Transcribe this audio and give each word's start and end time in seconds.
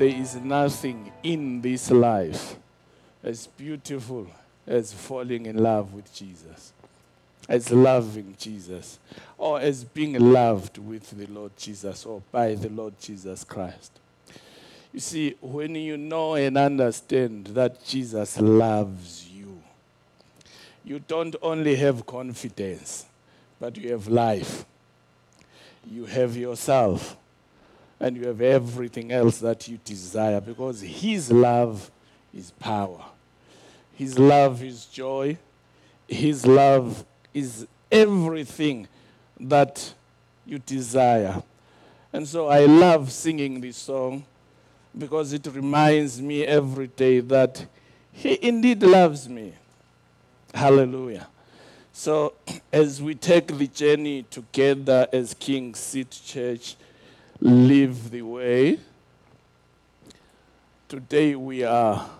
there 0.00 0.08
is 0.08 0.34
nothing 0.36 1.12
in 1.22 1.60
this 1.60 1.90
life 1.90 2.56
as 3.22 3.46
beautiful 3.46 4.26
as 4.66 4.94
falling 4.94 5.44
in 5.44 5.58
love 5.58 5.92
with 5.92 6.10
Jesus, 6.14 6.72
as 7.46 7.70
loving 7.70 8.34
Jesus, 8.38 8.98
or 9.36 9.60
as 9.60 9.84
being 9.84 10.18
loved 10.18 10.78
with 10.78 11.10
the 11.10 11.26
Lord 11.26 11.54
Jesus 11.58 12.06
or 12.06 12.22
by 12.32 12.54
the 12.54 12.70
Lord 12.70 12.94
Jesus 12.98 13.44
Christ. 13.44 13.92
You 14.90 15.00
see, 15.00 15.34
when 15.42 15.74
you 15.74 15.98
know 15.98 16.34
and 16.34 16.56
understand 16.56 17.48
that 17.48 17.84
Jesus 17.84 18.40
loves 18.40 19.28
you, 19.28 19.60
you 20.82 21.00
don't 21.00 21.36
only 21.42 21.76
have 21.76 22.06
confidence, 22.06 23.04
but 23.60 23.76
you 23.76 23.92
have 23.92 24.08
life. 24.08 24.64
You 25.86 26.06
have 26.06 26.38
yourself, 26.38 27.18
and 28.00 28.16
you 28.16 28.26
have 28.26 28.40
everything 28.40 29.12
else 29.12 29.38
that 29.38 29.68
you 29.68 29.78
desire 29.84 30.40
because 30.40 30.80
His 30.80 31.30
love 31.30 31.90
is 32.34 32.50
power. 32.52 33.04
His 33.94 34.18
love 34.18 34.62
is 34.62 34.86
joy. 34.86 35.36
His 36.08 36.46
love 36.46 37.04
is 37.34 37.66
everything 37.92 38.88
that 39.38 39.92
you 40.46 40.58
desire. 40.58 41.42
And 42.12 42.26
so 42.26 42.48
I 42.48 42.64
love 42.64 43.12
singing 43.12 43.60
this 43.60 43.76
song 43.76 44.24
because 44.96 45.32
it 45.32 45.46
reminds 45.46 46.20
me 46.20 46.44
every 46.44 46.88
day 46.88 47.20
that 47.20 47.66
He 48.12 48.38
indeed 48.40 48.82
loves 48.82 49.28
me. 49.28 49.52
Hallelujah. 50.54 51.28
So, 51.92 52.32
as 52.72 53.02
we 53.02 53.14
take 53.14 53.58
the 53.58 53.66
journey 53.66 54.24
together 54.30 55.06
as 55.12 55.34
King 55.34 55.74
Seat 55.74 56.10
Church, 56.24 56.76
live 57.40 58.10
the 58.10 58.22
way, 58.22 58.78
today 60.88 61.34
we 61.34 61.64
are 61.64 62.10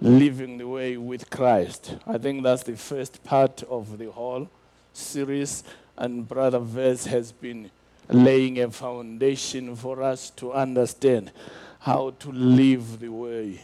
living 0.00 0.58
the 0.58 0.68
way 0.68 0.96
with 0.96 1.28
Christ. 1.30 1.96
I 2.06 2.18
think 2.18 2.44
that's 2.44 2.62
the 2.62 2.76
first 2.76 3.24
part 3.24 3.64
of 3.64 3.98
the 3.98 4.10
whole 4.10 4.48
series, 4.92 5.64
and 5.96 6.28
Brother 6.28 6.60
Vez 6.60 7.06
has 7.06 7.32
been 7.32 7.70
laying 8.08 8.60
a 8.60 8.70
foundation 8.70 9.74
for 9.74 10.00
us 10.00 10.30
to 10.30 10.52
understand 10.52 11.32
how 11.80 12.10
to 12.20 12.30
live 12.30 13.00
the 13.00 13.08
way 13.08 13.60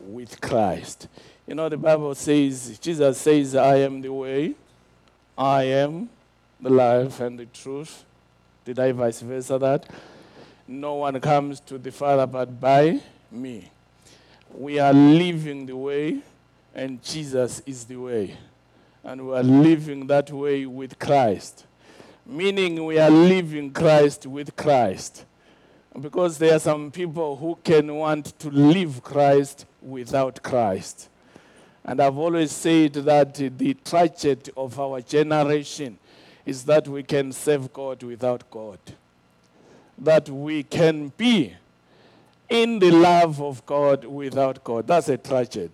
with 0.00 0.40
Christ. 0.40 1.06
You 1.46 1.54
know, 1.54 1.68
the 1.68 1.76
Bible 1.76 2.16
says, 2.16 2.78
Jesus 2.80 3.18
says, 3.18 3.54
I 3.54 3.76
am 3.76 4.00
the 4.00 4.12
way, 4.12 4.54
I 5.38 5.64
am 5.64 6.08
the 6.60 6.70
life 6.70 7.20
and 7.20 7.38
the 7.38 7.46
truth. 7.46 8.04
Did 8.64 8.80
I 8.80 8.90
vice 8.90 9.20
versa 9.20 9.58
that? 9.58 9.86
No 10.68 10.94
one 10.94 11.20
comes 11.20 11.60
to 11.60 11.78
the 11.78 11.92
Father 11.92 12.26
but 12.26 12.60
by 12.60 13.00
me. 13.30 13.70
We 14.52 14.78
are 14.78 14.92
living 14.92 15.66
the 15.66 15.76
way, 15.76 16.20
and 16.74 17.02
Jesus 17.02 17.62
is 17.66 17.84
the 17.84 17.96
way. 17.96 18.36
And 19.04 19.28
we 19.28 19.36
are 19.36 19.42
living 19.42 20.08
that 20.08 20.30
way 20.32 20.66
with 20.66 20.98
Christ. 20.98 21.66
Meaning, 22.24 22.84
we 22.84 22.98
are 22.98 23.10
living 23.10 23.72
Christ 23.72 24.26
with 24.26 24.56
Christ. 24.56 25.24
Because 26.00 26.36
there 26.38 26.56
are 26.56 26.58
some 26.58 26.90
people 26.90 27.36
who 27.36 27.56
can 27.62 27.94
want 27.94 28.36
to 28.40 28.50
live 28.50 29.02
Christ 29.04 29.66
without 29.80 30.42
Christ. 30.42 31.08
And 31.84 32.00
I've 32.00 32.18
always 32.18 32.50
said 32.50 32.94
that 32.94 33.34
the 33.34 33.74
tragedy 33.84 34.50
of 34.56 34.80
our 34.80 35.00
generation 35.00 35.98
is 36.44 36.64
that 36.64 36.88
we 36.88 37.04
can 37.04 37.30
serve 37.30 37.72
God 37.72 38.02
without 38.02 38.50
God. 38.50 38.80
That 39.98 40.28
we 40.28 40.62
can 40.62 41.12
be 41.16 41.54
in 42.48 42.78
the 42.78 42.90
love 42.90 43.40
of 43.40 43.64
God 43.66 44.04
without 44.04 44.62
God. 44.62 44.86
That's 44.86 45.08
a 45.08 45.16
tragedy. 45.16 45.70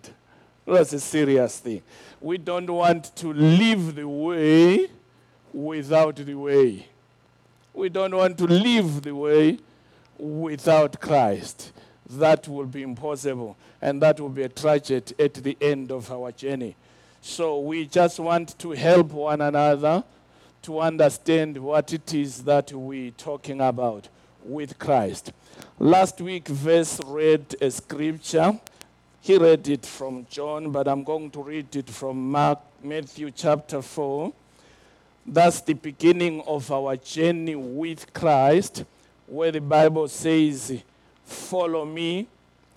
That's 0.66 0.92
a 0.92 1.00
serious 1.00 1.58
thing. 1.58 1.82
We 2.20 2.38
don't 2.38 2.70
want 2.70 3.14
to 3.16 3.32
live 3.32 3.94
the 3.96 4.08
way 4.08 4.88
without 5.52 6.16
the 6.16 6.34
way. 6.34 6.86
We 7.74 7.88
don't 7.88 8.14
want 8.14 8.38
to 8.38 8.44
live 8.44 9.02
the 9.02 9.14
way 9.14 9.58
without 10.18 11.00
Christ. 11.00 11.72
That 12.08 12.46
will 12.46 12.66
be 12.66 12.82
impossible, 12.82 13.56
and 13.80 14.00
that 14.02 14.20
will 14.20 14.28
be 14.28 14.42
a 14.42 14.48
tragedy 14.48 15.14
at 15.18 15.34
the 15.34 15.56
end 15.60 15.90
of 15.90 16.10
our 16.12 16.30
journey. 16.32 16.76
So 17.22 17.60
we 17.60 17.86
just 17.86 18.20
want 18.20 18.58
to 18.58 18.70
help 18.72 19.12
one 19.12 19.40
another 19.40 20.04
to 20.62 20.78
understand 20.78 21.56
what 21.58 21.92
it 21.92 22.14
is 22.14 22.44
that 22.44 22.72
we're 22.72 23.10
talking 23.10 23.60
about 23.60 24.08
with 24.44 24.78
Christ. 24.78 25.32
Last 25.78 26.20
week, 26.20 26.46
Verse 26.48 27.00
read 27.04 27.56
a 27.60 27.70
scripture. 27.70 28.58
He 29.20 29.36
read 29.38 29.68
it 29.68 29.84
from 29.84 30.26
John, 30.30 30.70
but 30.70 30.86
I'm 30.86 31.02
going 31.02 31.30
to 31.32 31.42
read 31.42 31.74
it 31.74 31.90
from 31.90 32.30
Mark, 32.30 32.60
Matthew 32.82 33.30
chapter 33.32 33.82
4. 33.82 34.32
That's 35.26 35.60
the 35.60 35.74
beginning 35.74 36.40
of 36.42 36.70
our 36.70 36.96
journey 36.96 37.56
with 37.56 38.12
Christ, 38.12 38.84
where 39.26 39.52
the 39.52 39.60
Bible 39.60 40.08
says, 40.08 40.80
Follow 41.24 41.84
me, 41.84 42.28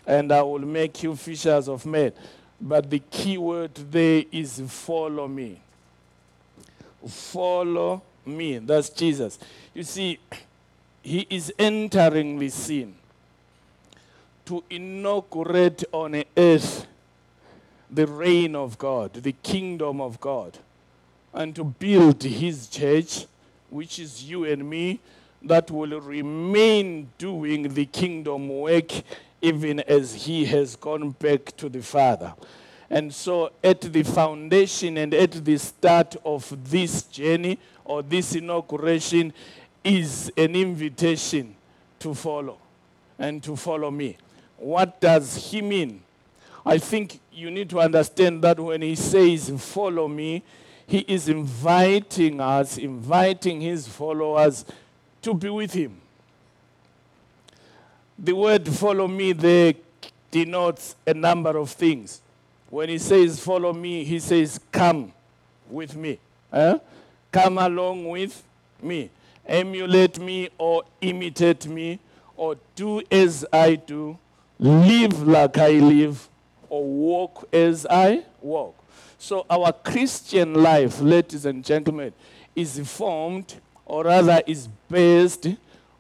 and 0.06 0.32
I 0.32 0.42
will 0.42 0.60
make 0.60 1.04
you 1.04 1.16
fishers 1.16 1.68
of 1.68 1.86
men. 1.86 2.14
But 2.60 2.90
the 2.90 3.00
key 3.00 3.38
word 3.38 3.76
there 3.76 4.24
is 4.32 4.62
follow 4.68 5.28
me. 5.28 5.62
Follow 7.08 8.02
me. 8.26 8.58
That's 8.60 8.90
Jesus. 8.90 9.40
You 9.74 9.84
see, 9.84 10.20
he 11.02 11.28
is 11.30 11.54
entering 11.60 12.40
the 12.40 12.50
scene 12.50 12.96
to 14.46 14.64
inaugurate 14.70 15.84
on 15.92 16.24
earth 16.38 16.88
the 17.90 18.08
reign 18.08 18.56
of 18.56 18.78
God, 18.78 19.14
the 19.14 19.32
kingdom 19.32 20.02
of 20.02 20.20
God, 20.20 20.58
and 21.34 21.56
to 21.56 21.64
build 21.64 22.24
his 22.24 22.68
church, 22.68 23.26
which 23.70 24.00
is 24.00 24.24
you 24.24 24.46
and 24.46 24.70
me, 24.70 25.00
that 25.44 25.70
will 25.70 26.00
remain 26.02 27.10
doing 27.18 27.74
the 27.74 27.86
kingdom 27.86 28.50
work 28.50 28.92
even 29.42 29.80
as 29.82 30.14
he 30.26 30.46
has 30.46 30.76
gone 30.76 31.12
back 31.12 31.56
to 31.58 31.70
the 31.70 31.82
Father. 31.82 32.34
And 32.90 33.14
so, 33.14 33.52
at 33.64 33.82
the 33.82 34.04
foundation 34.04 34.98
and 34.98 35.14
at 35.14 35.32
the 35.44 35.58
start 35.58 36.16
of 36.24 36.56
this 36.70 37.04
journey 37.04 37.58
or 37.84 38.04
this 38.04 38.36
inauguration, 38.36 39.34
is 39.84 40.32
an 40.36 40.56
invitation 40.56 41.56
to 42.00 42.14
follow 42.14 42.58
and 43.20 43.42
to 43.44 43.56
follow 43.56 43.92
me. 43.92 44.18
What 44.58 45.00
does 45.00 45.36
he 45.52 45.62
mean? 45.62 46.02
I 46.66 46.80
think 46.80 47.20
you 47.32 47.52
need 47.52 47.70
to 47.70 47.80
understand 47.80 48.44
that 48.44 48.60
when 48.60 48.82
he 48.82 48.96
says, 48.96 49.52
Follow 49.58 50.08
me, 50.08 50.42
he 50.88 51.00
is 51.00 51.30
inviting 51.30 52.42
us, 52.42 52.78
inviting 52.78 53.62
his 53.62 53.88
followers 53.88 54.66
to 55.22 55.34
be 55.34 55.50
with 55.50 55.74
him. 55.74 56.02
The 58.18 58.34
word 58.34 58.68
follow 58.68 59.08
me 59.08 59.34
there 59.34 59.74
denotes 60.32 60.96
a 61.06 61.14
number 61.14 61.58
of 61.58 61.70
things. 61.70 62.22
When 62.70 62.90
he 62.90 62.98
says 62.98 63.40
follow 63.40 63.74
me, 63.74 64.04
he 64.04 64.20
says 64.20 64.60
come 64.72 65.14
with 65.70 65.96
me. 65.96 66.20
Eh? 66.52 66.78
Come 67.32 67.58
along 67.58 68.08
with 68.08 68.44
me 68.82 69.10
emulate 69.48 70.20
me 70.20 70.50
or 70.58 70.84
imitate 71.02 71.68
me 71.68 72.00
or 72.36 72.58
do 72.76 73.02
as 73.12 73.46
I 73.52 73.76
do, 73.76 74.18
live 74.60 75.26
like 75.26 75.58
I 75.58 75.72
live, 75.72 76.28
or 76.70 76.84
walk 76.84 77.48
as 77.54 77.86
I 77.90 78.24
walk. 78.42 78.76
So, 79.18 79.46
our 79.50 79.72
Christian 79.72 80.56
life, 80.56 81.00
ladies 81.00 81.46
and 81.46 81.64
gentlemen, 81.64 82.12
is 82.56 82.78
formed, 82.80 83.56
or 83.86 84.04
rather, 84.04 84.42
is 84.46 84.68
based 84.90 85.48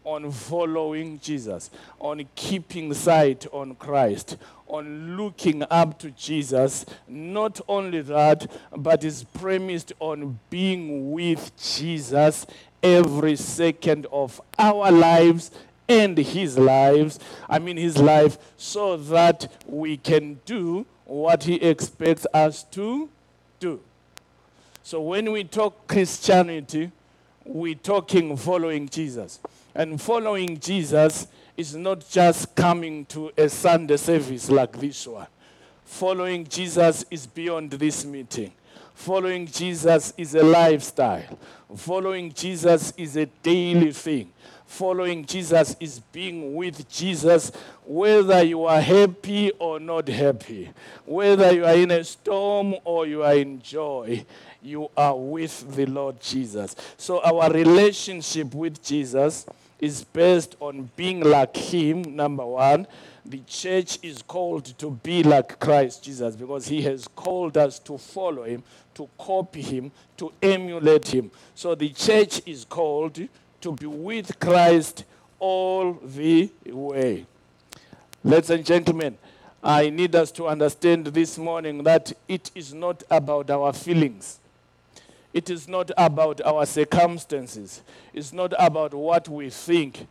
on 0.05 0.31
following 0.31 1.19
Jesus, 1.19 1.69
on 1.99 2.25
keeping 2.35 2.93
sight 2.93 3.45
on 3.51 3.75
Christ, 3.75 4.37
on 4.67 5.17
looking 5.17 5.63
up 5.69 5.99
to 5.99 6.11
Jesus. 6.11 6.85
Not 7.07 7.59
only 7.67 8.01
that, 8.01 8.49
but 8.75 9.03
is 9.03 9.23
premised 9.23 9.91
on 9.99 10.39
being 10.49 11.11
with 11.11 11.51
Jesus 11.57 12.45
every 12.81 13.35
second 13.35 14.05
of 14.11 14.39
our 14.57 14.91
lives 14.91 15.51
and 15.87 16.17
his 16.17 16.57
lives, 16.57 17.19
I 17.49 17.59
mean 17.59 17.77
his 17.77 17.97
life, 17.97 18.37
so 18.57 18.97
that 18.97 19.51
we 19.67 19.97
can 19.97 20.39
do 20.45 20.85
what 21.05 21.43
he 21.43 21.55
expects 21.55 22.25
us 22.33 22.63
to 22.63 23.09
do. 23.59 23.79
So 24.83 25.01
when 25.01 25.31
we 25.31 25.43
talk 25.43 25.87
Christianity, 25.87 26.91
we're 27.43 27.75
talking 27.75 28.35
following 28.37 28.89
Jesus. 28.89 29.39
And 29.75 30.01
following 30.01 30.57
Jesus 30.57 31.27
is 31.57 31.75
not 31.75 32.07
just 32.09 32.55
coming 32.55 33.05
to 33.07 33.29
a 33.37 33.49
Sunday 33.49 33.97
service 33.97 34.49
like 34.49 34.79
this 34.79 35.05
one. 35.05 35.27
Following 35.83 36.47
Jesus 36.47 37.03
is 37.11 37.27
beyond 37.27 37.71
this 37.71 38.05
meeting. 38.05 38.53
Following 38.93 39.45
Jesus 39.45 40.13
is 40.17 40.33
a 40.33 40.43
lifestyle. 40.43 41.37
Following 41.75 42.31
Jesus 42.31 42.93
is 42.95 43.17
a 43.17 43.25
daily 43.25 43.91
thing. 43.91 44.31
Following 44.65 45.25
Jesus 45.25 45.75
is 45.79 45.99
being 45.99 46.55
with 46.55 46.89
Jesus, 46.89 47.51
whether 47.85 48.41
you 48.43 48.63
are 48.63 48.81
happy 48.81 49.51
or 49.59 49.79
not 49.79 50.07
happy, 50.07 50.71
whether 51.05 51.53
you 51.53 51.65
are 51.65 51.75
in 51.75 51.91
a 51.91 52.03
storm 52.03 52.75
or 52.83 53.05
you 53.05 53.23
are 53.23 53.35
in 53.35 53.61
joy, 53.61 54.25
you 54.63 54.89
are 54.97 55.15
with 55.15 55.75
the 55.75 55.85
Lord 55.85 56.19
Jesus. 56.19 56.75
So, 56.97 57.21
our 57.21 57.51
relationship 57.51 58.55
with 58.55 58.83
Jesus 58.83 59.45
is 59.79 60.03
based 60.03 60.55
on 60.59 60.89
being 60.95 61.21
like 61.21 61.55
Him, 61.55 62.15
number 62.15 62.45
one. 62.45 62.87
The 63.25 63.39
church 63.47 63.99
is 64.03 64.21
called 64.21 64.65
to 64.77 64.91
be 64.91 65.23
like 65.23 65.59
Christ 65.59 66.03
Jesus 66.03 66.35
because 66.35 66.67
He 66.67 66.81
has 66.83 67.07
called 67.07 67.57
us 67.57 67.79
to 67.79 67.97
follow 67.97 68.43
Him, 68.43 68.63
to 68.93 69.09
copy 69.17 69.61
Him, 69.61 69.91
to 70.17 70.31
emulate 70.41 71.07
Him. 71.07 71.31
So, 71.55 71.75
the 71.75 71.89
church 71.89 72.41
is 72.45 72.65
called 72.65 73.19
to 73.61 73.71
be 73.71 73.85
with 73.87 74.39
Christ 74.39 75.03
all 75.39 75.93
the 75.93 76.51
way. 76.67 77.25
Ladies 78.23 78.49
and 78.49 78.65
gentlemen, 78.65 79.17
I 79.63 79.89
need 79.89 80.15
us 80.15 80.31
to 80.33 80.47
understand 80.47 81.07
this 81.07 81.37
morning 81.39 81.83
that 81.83 82.13
it 82.27 82.51
is 82.53 82.73
not 82.73 83.03
about 83.09 83.49
our 83.49 83.73
feelings. 83.73 84.39
It 85.35 85.49
is 85.49 85.67
not 85.67 85.91
about 85.97 86.39
our 86.45 86.65
circumstances. 86.65 87.81
It's 88.13 88.31
not 88.31 88.53
about 88.57 88.93
what 88.93 89.27
we 89.27 89.49
think, 89.49 90.07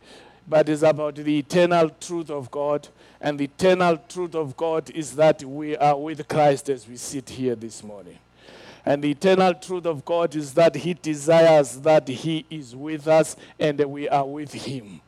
but 0.47 0.69
it's 0.69 0.83
about 0.83 1.15
the 1.15 1.39
eternal 1.39 1.89
truth 1.89 2.29
of 2.29 2.51
God. 2.51 2.87
And 3.19 3.39
the 3.39 3.45
eternal 3.45 3.97
truth 4.07 4.35
of 4.35 4.55
God 4.55 4.91
is 4.91 5.15
that 5.15 5.43
we 5.43 5.75
are 5.77 5.99
with 5.99 6.27
Christ 6.27 6.69
as 6.69 6.87
we 6.87 6.95
sit 6.97 7.27
here 7.27 7.55
this 7.55 7.83
morning. 7.83 8.19
And 8.85 9.03
the 9.03 9.09
eternal 9.09 9.55
truth 9.55 9.87
of 9.87 10.05
God 10.05 10.35
is 10.35 10.53
that 10.53 10.75
He 10.75 10.93
desires 10.93 11.81
that 11.81 12.07
He 12.07 12.45
is 12.51 12.75
with 12.75 13.07
us 13.07 13.35
and 13.59 13.79
we 13.79 14.07
are 14.07 14.27
with 14.27 14.53
Him 14.53 15.01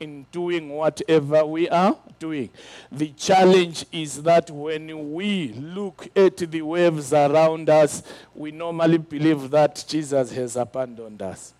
in 0.00 0.24
doing 0.32 0.70
whatever 0.70 1.44
we 1.44 1.68
are 1.68 1.96
doing. 2.18 2.48
The 2.90 3.08
challenge 3.10 3.84
is 3.92 4.22
that 4.22 4.50
when 4.50 5.12
we 5.12 5.48
look 5.52 6.08
at 6.16 6.38
the 6.38 6.62
waves 6.62 7.12
around 7.12 7.68
us, 7.68 8.02
we 8.34 8.50
normally 8.50 8.98
believe 8.98 9.50
that 9.50 9.84
Jesus 9.86 10.32
has 10.32 10.56
abandoned 10.56 11.20
us. 11.20 11.52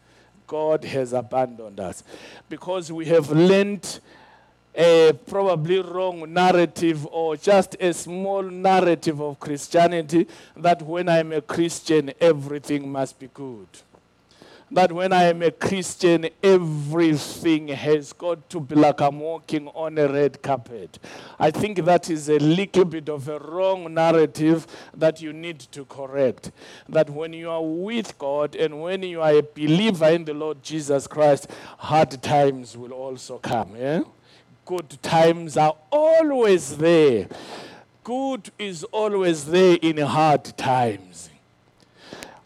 God 0.47 0.85
has 0.85 1.13
abandoned 1.13 1.79
us. 1.79 2.03
Because 2.49 2.91
we 2.91 3.05
have 3.07 3.31
learned 3.31 4.01
a 4.75 5.13
probably 5.27 5.81
wrong 5.83 6.33
narrative 6.33 7.07
or 7.09 7.37
just 7.37 7.77
a 7.79 7.93
small 7.93 8.43
narrative 8.43 9.21
of 9.21 9.39
Christianity 9.39 10.27
that 10.57 10.81
when 10.81 11.09
I'm 11.09 11.33
a 11.33 11.41
Christian, 11.43 12.13
everything 12.21 12.91
must 12.91 13.19
be 13.19 13.29
good 13.35 13.69
that 14.71 14.93
when 14.93 15.13
I 15.13 15.25
am 15.25 15.43
a 15.43 15.51
Christian, 15.51 16.29
everything 16.43 17.69
has 17.69 18.13
got 18.13 18.49
to 18.51 18.61
be 18.61 18.77
like 18.77 19.01
I'm 19.01 19.19
walking 19.19 19.69
on 19.69 19.99
a 19.99 20.07
red 20.07 20.41
carpet. 20.43 20.99
I 21.39 21.51
think 21.51 21.85
that 21.85 22.09
is 22.09 22.29
a 22.29 22.39
little 22.39 22.85
bit 22.85 23.09
of 23.09 23.29
a 23.29 23.39
wrong 23.39 23.93
narrative 23.93 24.67
that 24.95 25.21
you 25.21 25.33
need 25.33 25.59
to 25.73 25.85
correct. 25.87 26.53
That 26.89 27.11
when 27.11 27.33
you 27.33 27.51
are 27.51 27.63
with 27.63 28.17
God 28.19 28.55
and 28.55 28.81
when 28.81 29.03
you 29.03 29.21
are 29.21 29.33
a 29.33 29.43
believer 29.43 30.09
in 30.09 30.25
the 30.25 30.35
Lord 30.35 30.63
Jesus 30.63 31.07
Christ, 31.07 31.49
hard 31.79 32.23
times 32.23 32.77
will 32.77 32.93
also 32.93 33.39
come. 33.39 33.75
Yeah? 33.77 34.03
Good 34.65 35.03
times 35.03 35.57
are 35.57 35.75
always 35.91 36.77
there. 36.77 37.27
Good 38.05 38.51
is 38.59 38.85
always 38.85 39.47
there 39.47 39.79
in 39.83 39.99
hard 39.99 40.45
times. 40.57 41.31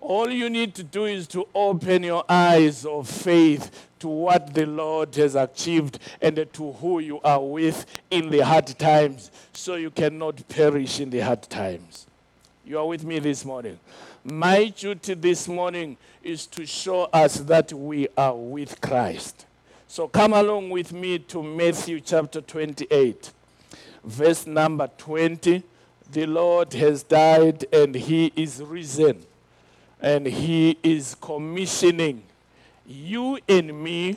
All 0.04 0.30
you 0.30 0.50
need 0.50 0.74
to 0.74 0.82
do 0.82 1.06
is 1.06 1.26
to 1.28 1.48
open 1.54 2.02
your 2.02 2.26
eyes 2.28 2.84
of 2.84 3.08
faith 3.08 3.88
to 4.00 4.08
what 4.08 4.52
the 4.52 4.66
Lord 4.66 5.14
has 5.14 5.34
achieved 5.34 5.98
and 6.20 6.46
to 6.52 6.72
who 6.72 6.98
you 6.98 7.22
are 7.22 7.42
with 7.42 7.86
in 8.10 8.28
the 8.28 8.40
hard 8.40 8.66
times 8.78 9.30
so 9.54 9.76
you 9.76 9.90
cannot 9.90 10.46
perish 10.46 11.00
in 11.00 11.08
the 11.08 11.20
hard 11.20 11.40
times. 11.44 12.06
You 12.66 12.80
are 12.80 12.86
with 12.86 13.02
me 13.02 13.18
this 13.18 13.46
morning. 13.46 13.80
My 14.22 14.66
duty 14.66 15.14
this 15.14 15.48
morning 15.48 15.96
is 16.22 16.46
to 16.48 16.66
show 16.66 17.04
us 17.04 17.36
that 17.36 17.72
we 17.72 18.08
are 18.14 18.36
with 18.36 18.82
Christ. 18.82 19.46
So 19.88 20.06
come 20.06 20.34
along 20.34 20.68
with 20.68 20.92
me 20.92 21.18
to 21.18 21.42
Matthew 21.42 22.00
chapter 22.00 22.42
28, 22.42 23.32
verse 24.04 24.46
number 24.46 24.90
20. 24.98 25.62
The 26.12 26.26
Lord 26.26 26.74
has 26.74 27.02
died 27.02 27.64
and 27.72 27.94
he 27.94 28.30
is 28.36 28.62
risen 28.62 29.24
and 30.04 30.26
he 30.26 30.76
is 30.82 31.16
commissioning 31.18 32.22
you 32.86 33.38
and 33.48 33.82
me, 33.82 34.14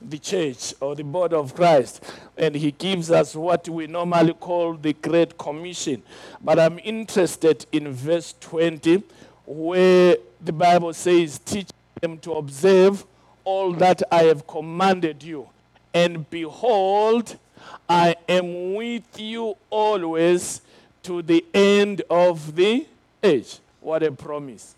the 0.00 0.18
church 0.18 0.72
or 0.80 0.96
the 0.96 1.04
body 1.04 1.36
of 1.36 1.54
Christ, 1.54 2.02
and 2.38 2.54
he 2.54 2.70
gives 2.70 3.10
us 3.10 3.36
what 3.36 3.68
we 3.68 3.86
normally 3.86 4.32
call 4.32 4.72
the 4.72 4.94
Great 4.94 5.36
Commission. 5.36 6.02
But 6.42 6.58
I'm 6.58 6.78
interested 6.82 7.66
in 7.70 7.92
verse 7.92 8.34
20, 8.40 9.02
where 9.44 10.16
the 10.42 10.52
Bible 10.54 10.94
says, 10.94 11.38
Teach 11.40 11.68
them 12.00 12.16
to 12.20 12.32
observe 12.32 13.04
all 13.44 13.74
that 13.74 14.02
I 14.10 14.22
have 14.22 14.46
commanded 14.46 15.22
you. 15.22 15.50
And 15.92 16.30
behold, 16.30 17.36
I 17.86 18.16
am 18.26 18.72
with 18.72 19.20
you 19.20 19.54
always 19.68 20.62
to 21.02 21.20
the 21.20 21.44
end 21.52 22.00
of 22.08 22.56
the 22.56 22.86
age. 23.22 23.58
What 23.82 24.02
a 24.02 24.10
promise. 24.10 24.76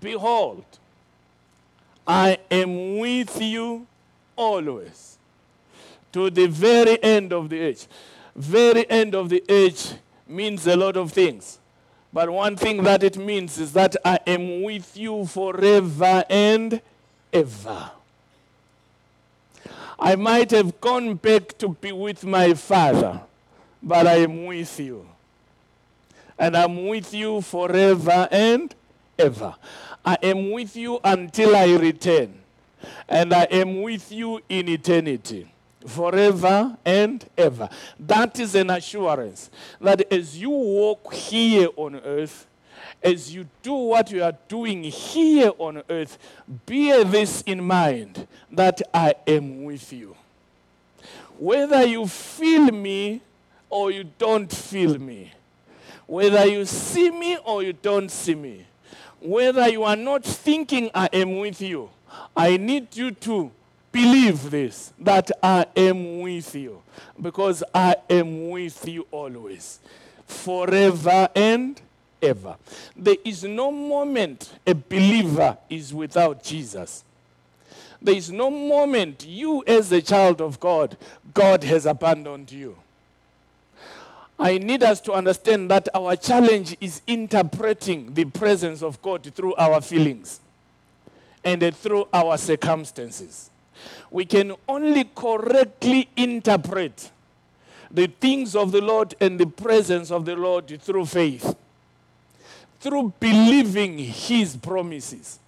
Behold, 0.00 0.64
I 2.06 2.38
am 2.50 2.98
with 2.98 3.40
you 3.40 3.86
always 4.36 5.18
to 6.12 6.30
the 6.30 6.46
very 6.46 7.02
end 7.02 7.32
of 7.32 7.48
the 7.48 7.60
age. 7.60 7.86
Very 8.36 8.88
end 8.90 9.14
of 9.14 9.28
the 9.28 9.42
age 9.48 9.92
means 10.26 10.66
a 10.66 10.76
lot 10.76 10.96
of 10.96 11.12
things. 11.12 11.58
But 12.12 12.30
one 12.30 12.56
thing 12.56 12.82
that 12.84 13.02
it 13.02 13.16
means 13.16 13.58
is 13.58 13.72
that 13.72 13.96
I 14.04 14.18
am 14.26 14.62
with 14.62 14.96
you 14.96 15.26
forever 15.26 16.24
and 16.28 16.80
ever. 17.32 17.90
I 19.98 20.16
might 20.16 20.50
have 20.50 20.80
gone 20.80 21.14
back 21.14 21.56
to 21.58 21.68
be 21.68 21.92
with 21.92 22.24
my 22.24 22.54
father, 22.54 23.20
but 23.82 24.06
I 24.06 24.16
am 24.16 24.46
with 24.46 24.78
you. 24.78 25.06
And 26.38 26.56
I'm 26.56 26.86
with 26.88 27.14
you 27.14 27.40
forever 27.40 28.28
and 28.30 28.74
ever. 29.18 29.54
I 30.04 30.18
am 30.22 30.50
with 30.50 30.76
you 30.76 31.00
until 31.02 31.56
I 31.56 31.74
return, 31.74 32.34
and 33.08 33.32
I 33.32 33.44
am 33.44 33.82
with 33.82 34.12
you 34.12 34.40
in 34.48 34.68
eternity, 34.68 35.50
forever 35.86 36.76
and 36.84 37.24
ever. 37.36 37.68
That 37.98 38.38
is 38.38 38.54
an 38.54 38.70
assurance 38.70 39.50
that 39.80 40.12
as 40.12 40.38
you 40.38 40.50
walk 40.50 41.12
here 41.12 41.68
on 41.76 41.96
earth, 41.96 42.46
as 43.02 43.34
you 43.34 43.46
do 43.62 43.72
what 43.72 44.10
you 44.10 44.22
are 44.22 44.36
doing 44.48 44.82
here 44.82 45.52
on 45.58 45.82
earth, 45.88 46.18
bear 46.66 47.04
this 47.04 47.42
in 47.42 47.62
mind 47.62 48.26
that 48.50 48.80
I 48.92 49.14
am 49.26 49.64
with 49.64 49.92
you. 49.92 50.16
Whether 51.38 51.84
you 51.84 52.06
feel 52.06 52.70
me 52.70 53.20
or 53.68 53.90
you 53.90 54.04
don't 54.18 54.50
feel 54.50 54.98
me, 54.98 55.32
whether 56.06 56.46
you 56.46 56.64
see 56.64 57.10
me 57.10 57.36
or 57.44 57.62
you 57.62 57.72
don't 57.72 58.10
see 58.10 58.34
me, 58.34 58.66
whether 59.24 59.68
you 59.68 59.84
are 59.84 59.96
not 59.96 60.22
thinking 60.22 60.90
I 60.94 61.08
am 61.12 61.38
with 61.38 61.60
you, 61.60 61.90
I 62.36 62.56
need 62.56 62.94
you 62.96 63.10
to 63.10 63.50
believe 63.90 64.50
this 64.50 64.92
that 64.98 65.30
I 65.42 65.66
am 65.76 66.20
with 66.20 66.54
you 66.54 66.82
because 67.20 67.64
I 67.74 67.96
am 68.10 68.50
with 68.50 68.86
you 68.86 69.06
always, 69.10 69.80
forever 70.26 71.28
and 71.34 71.80
ever. 72.20 72.56
There 72.96 73.16
is 73.24 73.44
no 73.44 73.70
moment 73.70 74.52
a 74.66 74.74
believer 74.74 75.56
is 75.70 75.94
without 75.94 76.42
Jesus. 76.42 77.04
There 78.02 78.14
is 78.14 78.30
no 78.30 78.50
moment 78.50 79.24
you, 79.26 79.64
as 79.66 79.90
a 79.90 80.02
child 80.02 80.42
of 80.42 80.60
God, 80.60 80.98
God 81.32 81.64
has 81.64 81.86
abandoned 81.86 82.52
you. 82.52 82.76
I 84.38 84.58
need 84.58 84.82
us 84.82 85.00
to 85.02 85.12
understand 85.12 85.70
that 85.70 85.88
our 85.94 86.16
challenge 86.16 86.76
is 86.80 87.02
interpreting 87.06 88.14
the 88.14 88.24
presence 88.24 88.82
of 88.82 89.00
God 89.00 89.22
through 89.34 89.54
our 89.54 89.80
feelings 89.80 90.40
and 91.44 91.74
through 91.74 92.08
our 92.12 92.36
circumstances. 92.36 93.50
We 94.10 94.24
can 94.24 94.54
only 94.68 95.04
correctly 95.14 96.08
interpret 96.16 97.10
the 97.90 98.08
things 98.08 98.56
of 98.56 98.72
the 98.72 98.80
Lord 98.80 99.14
and 99.20 99.38
the 99.38 99.46
presence 99.46 100.10
of 100.10 100.24
the 100.24 100.34
Lord 100.34 100.80
through 100.80 101.06
faith, 101.06 101.56
through 102.80 103.12
believing 103.20 103.98
His 103.98 104.56
promises 104.56 105.38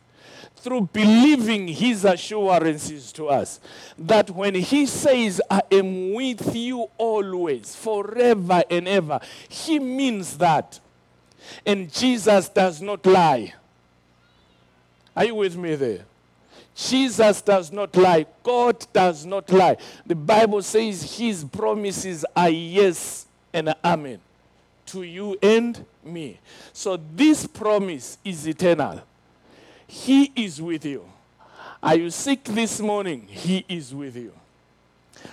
through 0.56 0.88
believing 0.92 1.68
his 1.68 2.04
assurances 2.04 3.12
to 3.12 3.28
us 3.28 3.60
that 3.98 4.30
when 4.30 4.54
he 4.54 4.86
says, 4.86 5.40
I 5.50 5.62
am 5.70 6.14
with 6.14 6.54
you 6.56 6.88
always, 6.98 7.74
forever 7.76 8.62
and 8.70 8.88
ever, 8.88 9.20
he 9.48 9.78
means 9.78 10.38
that. 10.38 10.80
And 11.64 11.92
Jesus 11.92 12.48
does 12.48 12.82
not 12.82 13.06
lie. 13.06 13.54
Are 15.14 15.24
you 15.24 15.34
with 15.36 15.56
me 15.56 15.76
there? 15.76 16.04
Jesus 16.74 17.40
does 17.40 17.72
not 17.72 17.96
lie. 17.96 18.26
God 18.42 18.86
does 18.92 19.24
not 19.24 19.50
lie. 19.50 19.76
The 20.04 20.14
Bible 20.14 20.62
says 20.62 21.16
his 21.16 21.42
promises 21.44 22.24
are 22.36 22.50
yes 22.50 23.26
and 23.52 23.74
amen 23.82 24.20
to 24.86 25.02
you 25.02 25.38
and 25.42 25.84
me. 26.04 26.38
So 26.72 26.98
this 27.14 27.46
promise 27.46 28.18
is 28.24 28.46
eternal. 28.46 29.02
He 29.86 30.32
is 30.34 30.60
with 30.60 30.84
you. 30.84 31.04
Are 31.82 31.96
you 31.96 32.10
sick 32.10 32.44
this 32.44 32.80
morning? 32.80 33.26
He 33.28 33.64
is 33.68 33.94
with 33.94 34.16
you. 34.16 34.32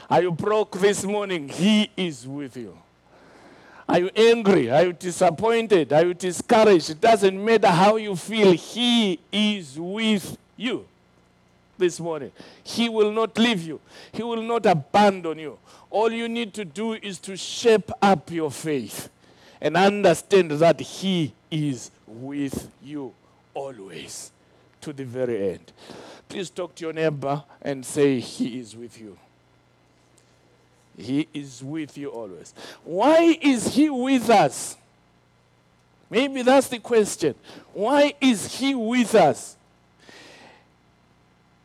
Are 0.09 0.21
you 0.21 0.31
broke 0.31 0.79
this 0.79 1.03
morning? 1.03 1.49
He 1.49 1.89
is 1.97 2.27
with 2.27 2.57
you. 2.57 2.77
Are 3.87 3.99
you 3.99 4.09
angry? 4.15 4.69
Are 4.69 4.85
you 4.85 4.93
disappointed? 4.93 5.91
Are 5.91 6.05
you 6.05 6.13
discouraged? 6.13 6.91
It 6.91 7.01
doesn't 7.01 7.43
matter 7.43 7.67
how 7.67 7.97
you 7.97 8.15
feel. 8.15 8.53
He 8.53 9.19
is 9.31 9.77
with 9.77 10.37
you 10.55 10.85
this 11.77 11.99
morning. 11.99 12.31
He 12.63 12.87
will 12.89 13.11
not 13.11 13.37
leave 13.37 13.61
you, 13.63 13.79
He 14.11 14.23
will 14.23 14.41
not 14.41 14.65
abandon 14.65 15.39
you. 15.39 15.57
All 15.89 16.11
you 16.11 16.29
need 16.29 16.53
to 16.55 16.65
do 16.65 16.93
is 16.93 17.19
to 17.19 17.35
shape 17.37 17.91
up 18.01 18.31
your 18.31 18.51
faith 18.51 19.09
and 19.61 19.75
understand 19.77 20.51
that 20.51 20.79
He 20.79 21.33
is 21.51 21.91
with 22.07 22.69
you 22.83 23.13
always 23.53 24.32
to 24.83 24.93
the 24.93 25.05
very 25.05 25.53
end. 25.53 25.71
Please 26.29 26.49
talk 26.49 26.75
to 26.75 26.85
your 26.85 26.93
neighbor 26.93 27.43
and 27.61 27.85
say, 27.85 28.19
He 28.19 28.59
is 28.59 28.75
with 28.75 28.99
you. 28.99 29.17
He 30.97 31.27
is 31.33 31.63
with 31.63 31.97
you 31.97 32.09
always. 32.09 32.53
Why 32.83 33.37
is 33.41 33.73
He 33.73 33.89
with 33.89 34.29
us? 34.29 34.77
Maybe 36.09 36.43
that's 36.43 36.67
the 36.67 36.79
question. 36.79 37.33
Why 37.73 38.13
is 38.21 38.55
He 38.55 38.75
with 38.75 39.15
us? 39.15 39.57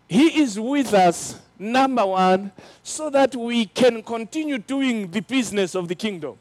He 0.09 0.41
is 0.41 0.59
with 0.59 0.95
us, 0.95 1.39
number 1.59 2.07
one, 2.07 2.51
so 2.83 3.11
that 3.11 3.37
we 3.37 3.67
can 3.67 4.03
continue 4.03 4.57
doing 4.57 5.11
the 5.11 5.21
business 5.21 5.75
of 5.75 5.89
the 5.89 5.95
kingdom. 5.95 6.37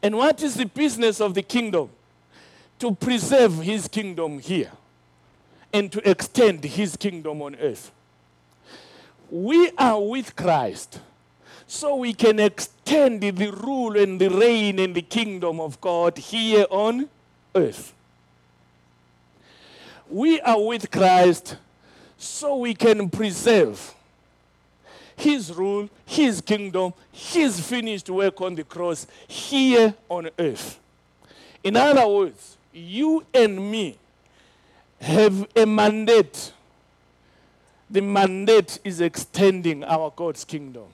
And 0.00 0.16
what 0.16 0.40
is 0.42 0.54
the 0.54 0.66
business 0.66 1.20
of 1.20 1.34
the 1.34 1.42
kingdom? 1.42 1.90
To 2.78 2.94
preserve 2.94 3.60
his 3.60 3.88
kingdom 3.88 4.38
here 4.38 4.70
and 5.72 5.90
to 5.92 6.08
extend 6.08 6.64
his 6.64 6.96
kingdom 6.96 7.42
on 7.42 7.56
earth. 7.56 7.90
We 9.30 9.70
are 9.76 10.00
with 10.00 10.34
Christ 10.36 11.00
so 11.66 11.96
we 11.96 12.14
can 12.14 12.38
extend 12.38 13.20
the 13.20 13.50
rule 13.50 13.96
and 13.96 14.20
the 14.20 14.28
reign 14.28 14.78
and 14.78 14.94
the 14.94 15.02
kingdom 15.02 15.60
of 15.60 15.80
God 15.80 16.16
here 16.16 16.66
on 16.70 17.08
earth. 17.54 17.92
We 20.08 20.40
are 20.40 20.62
with 20.62 20.90
Christ 20.90 21.56
so 22.16 22.56
we 22.56 22.74
can 22.74 23.10
preserve 23.10 23.94
his 25.16 25.52
rule, 25.52 25.90
his 26.06 26.40
kingdom, 26.40 26.94
his 27.10 27.60
finished 27.60 28.08
work 28.08 28.40
on 28.40 28.54
the 28.54 28.64
cross 28.64 29.06
here 29.26 29.94
on 30.08 30.30
earth. 30.38 30.78
In 31.62 31.76
other 31.76 32.06
words, 32.06 32.57
you 32.72 33.24
and 33.34 33.70
me 33.70 33.98
have 35.00 35.46
a 35.56 35.64
mandate. 35.64 36.52
The 37.90 38.02
mandate 38.02 38.78
is 38.84 39.00
extending 39.00 39.84
our 39.84 40.12
God's 40.14 40.44
kingdom 40.44 40.86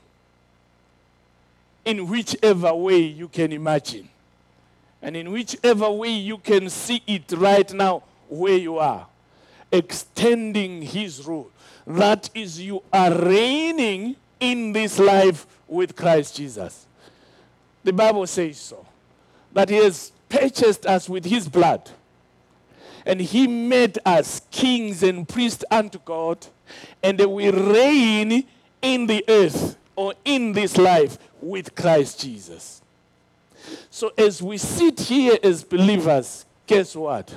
in 1.85 2.09
whichever 2.09 2.75
way 2.75 2.99
you 2.99 3.28
can 3.28 3.52
imagine, 3.52 4.09
and 5.02 5.16
in 5.16 5.31
whichever 5.31 5.90
way 5.90 6.11
you 6.11 6.38
can 6.38 6.71
see 6.71 7.02
it 7.07 7.33
right 7.33 7.71
now 7.73 8.02
where 8.28 8.57
you 8.57 8.78
are, 8.78 9.07
extending 9.71 10.83
His 10.83 11.26
rule. 11.26 11.50
That 11.87 12.31
is, 12.35 12.61
you 12.61 12.83
are 12.93 13.12
reigning 13.12 14.16
in 14.40 14.73
this 14.73 14.99
life 14.99 15.47
with 15.69 15.95
Christ 15.95 16.37
Jesus. 16.37 16.87
The 17.83 17.93
Bible 17.93 18.26
says 18.26 18.57
so. 18.59 18.87
That 19.52 19.69
He 19.69 19.76
has 19.76 20.12
purchased 20.38 20.87
us 20.87 21.09
with 21.09 21.25
His 21.25 21.49
blood 21.49 21.91
and 23.07 23.21
he 23.21 23.47
made 23.47 23.99
us 24.05 24.41
kings 24.50 25.03
and 25.03 25.29
priests 25.29 25.64
unto 25.71 25.99
God, 26.05 26.47
and 27.03 27.19
we 27.21 27.50
reign 27.50 28.45
in 28.81 29.07
the 29.07 29.25
earth 29.29 29.76
or 29.95 30.14
in 30.25 30.53
this 30.53 30.76
life 30.76 31.19
with 31.41 31.75
Christ 31.75 32.21
Jesus. 32.21 32.81
So, 33.91 34.12
as 34.17 34.43
we 34.43 34.59
sit 34.59 35.00
here 35.00 35.38
as 35.43 35.62
believers, 35.64 36.45
guess 36.67 36.97
what? 36.97 37.35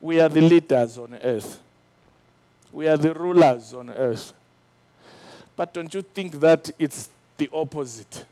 We 0.00 0.20
are 0.20 0.28
the 0.28 0.40
leaders 0.40 0.98
on 0.98 1.18
earth, 1.22 1.60
we 2.72 2.86
are 2.86 2.96
the 2.96 3.14
rulers 3.14 3.74
on 3.74 3.90
earth. 3.90 4.32
But 5.56 5.74
don't 5.74 5.92
you 5.92 6.02
think 6.02 6.38
that 6.38 6.70
it's 6.78 7.08
the 7.36 7.50
opposite? 7.52 8.24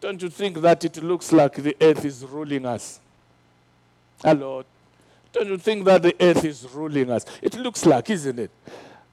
Don't 0.00 0.22
you 0.22 0.28
think 0.28 0.60
that 0.60 0.84
it 0.84 1.02
looks 1.02 1.32
like 1.32 1.56
the 1.56 1.76
earth 1.80 2.04
is 2.04 2.24
ruling 2.24 2.64
us? 2.66 3.00
Hello. 4.22 4.64
Don't 5.32 5.48
you 5.48 5.58
think 5.58 5.84
that 5.84 6.02
the 6.02 6.14
earth 6.20 6.44
is 6.44 6.66
ruling 6.72 7.10
us? 7.10 7.26
It 7.42 7.54
looks 7.56 7.84
like, 7.84 8.08
isn't 8.10 8.38
it? 8.38 8.50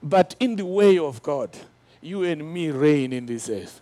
But 0.02 0.36
in 0.38 0.56
the 0.56 0.64
way 0.64 0.98
of 0.98 1.22
God, 1.22 1.50
you 2.00 2.22
and 2.22 2.52
me 2.52 2.70
reign 2.70 3.12
in 3.12 3.26
this 3.26 3.48
earth. 3.48 3.80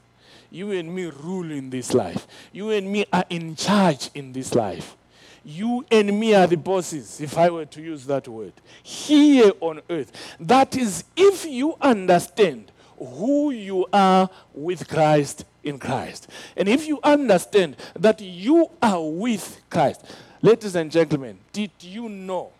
You 0.50 0.72
and 0.72 0.94
me 0.94 1.06
rule 1.06 1.50
in 1.50 1.68
this 1.68 1.92
life. 1.92 2.26
You 2.52 2.70
and 2.70 2.90
me 2.90 3.04
are 3.12 3.24
in 3.28 3.54
charge 3.56 4.10
in 4.14 4.32
this 4.32 4.54
life. 4.54 4.96
You 5.44 5.84
and 5.90 6.18
me 6.18 6.34
are 6.34 6.46
the 6.46 6.56
bosses, 6.56 7.20
if 7.20 7.36
I 7.36 7.50
were 7.50 7.66
to 7.66 7.82
use 7.82 8.06
that 8.06 8.26
word, 8.26 8.54
here 8.82 9.52
on 9.60 9.82
earth. 9.90 10.10
That 10.40 10.74
is, 10.74 11.04
if 11.14 11.44
you 11.44 11.76
understand 11.80 12.72
who 12.98 13.50
you 13.50 13.86
are 13.92 14.30
with 14.54 14.88
Christ 14.88 15.44
in 15.64 15.78
Christ. 15.78 16.28
And 16.56 16.68
if 16.68 16.86
you 16.86 17.00
understand 17.02 17.76
that 17.94 18.20
you 18.20 18.70
are 18.82 19.02
with 19.02 19.60
Christ, 19.70 20.04
Ladies 20.44 20.76
and 20.76 20.92
gentlemen, 20.92 21.38
did 21.54 21.70
you 21.80 22.06
know 22.06 22.50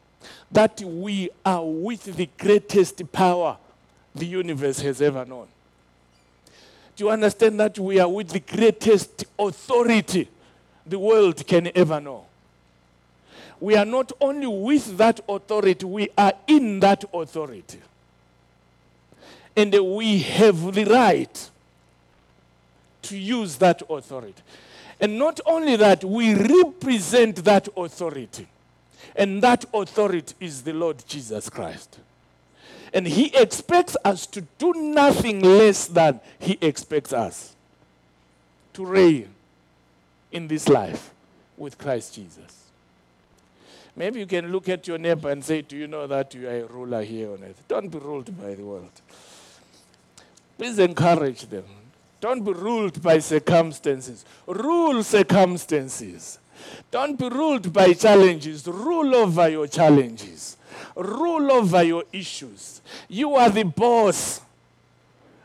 that 0.51 0.81
we 0.81 1.29
are 1.45 1.63
with 1.63 2.17
the 2.17 2.27
greatest 2.39 3.13
power 3.13 3.59
the 4.15 4.25
universe 4.25 4.81
has 4.81 5.03
ever 5.03 5.27
known? 5.27 5.47
Do 6.97 7.05
you 7.05 7.11
understand 7.11 7.61
that 7.61 7.79
we 7.79 8.01
are 8.01 8.09
with 8.09 8.31
the 8.31 8.41
greatest 8.41 9.27
authority 9.39 10.31
the 10.87 10.99
world 10.99 11.47
can 11.47 11.71
ever 11.75 12.01
know? 12.01 12.25
We 13.61 13.77
are 13.77 13.85
not 13.85 14.13
only 14.19 14.47
with 14.47 14.97
that 14.97 15.21
authority, 15.29 15.85
we 15.85 16.09
are 16.17 16.33
in 16.47 16.81
that 16.81 17.05
authority. 17.13 17.83
And 19.55 19.75
we 19.95 20.21
have 20.21 20.75
the 20.75 20.87
right 20.87 21.51
to 23.05 23.17
use 23.17 23.57
that 23.57 23.83
authority. 23.89 24.43
And 25.01 25.19
not 25.19 25.41
only 25.47 25.77
that, 25.77 26.05
we 26.05 26.35
represent 26.35 27.45
that 27.45 27.69
authority. 27.77 28.47
And 29.17 29.43
that 29.43 29.65
authority 29.73 30.35
is 30.41 30.63
the 30.63 30.73
Lord 30.73 31.03
Jesus 31.07 31.49
Christ. 31.49 31.99
And 32.93 33.07
He 33.07 33.35
expects 33.35 33.97
us 34.05 34.27
to 34.27 34.41
do 34.59 34.73
nothing 34.75 35.41
less 35.41 35.87
than 35.87 36.21
He 36.39 36.59
expects 36.61 37.13
us 37.13 37.55
to 38.75 38.85
reign 38.85 39.29
in 40.33 40.49
this 40.49 40.69
life 40.69 41.11
with 41.57 41.79
Christ 41.79 42.15
Jesus. 42.15 42.65
Maybe 43.97 44.19
you 44.21 44.27
can 44.27 44.51
look 44.51 44.69
at 44.69 44.89
your 44.89 44.99
neighbor 44.99 45.31
and 45.31 45.45
say, 45.45 45.63
Do 45.63 45.77
you 45.77 45.87
know 45.87 46.07
that 46.07 46.35
you 46.35 46.49
are 46.49 46.57
a 46.57 46.67
ruler 46.67 47.03
here 47.03 47.33
on 47.33 47.45
earth? 47.45 47.63
Don't 47.69 47.89
be 47.89 47.99
ruled 47.99 48.37
by 48.41 48.55
the 48.55 48.63
world. 48.65 48.91
Please 50.59 50.79
encourage 50.79 51.43
them. 51.43 51.65
Don't 52.25 52.43
be 52.43 52.55
ruled 52.55 53.03
by 53.03 53.19
circumstances. 53.19 54.25
Rule 54.47 55.03
circumstances. 55.03 56.39
Don't 56.91 57.19
be 57.19 57.29
ruled 57.29 57.71
by 57.71 57.93
challenges. 57.93 58.67
Rule 58.67 59.15
over 59.15 59.47
your 59.51 59.67
challenges. 59.67 60.57
Rule 60.97 61.53
over 61.53 61.83
your 61.83 62.05
issues. 62.11 62.81
You 63.11 63.35
are 63.35 63.51
the 63.51 63.65
boss 63.65 64.41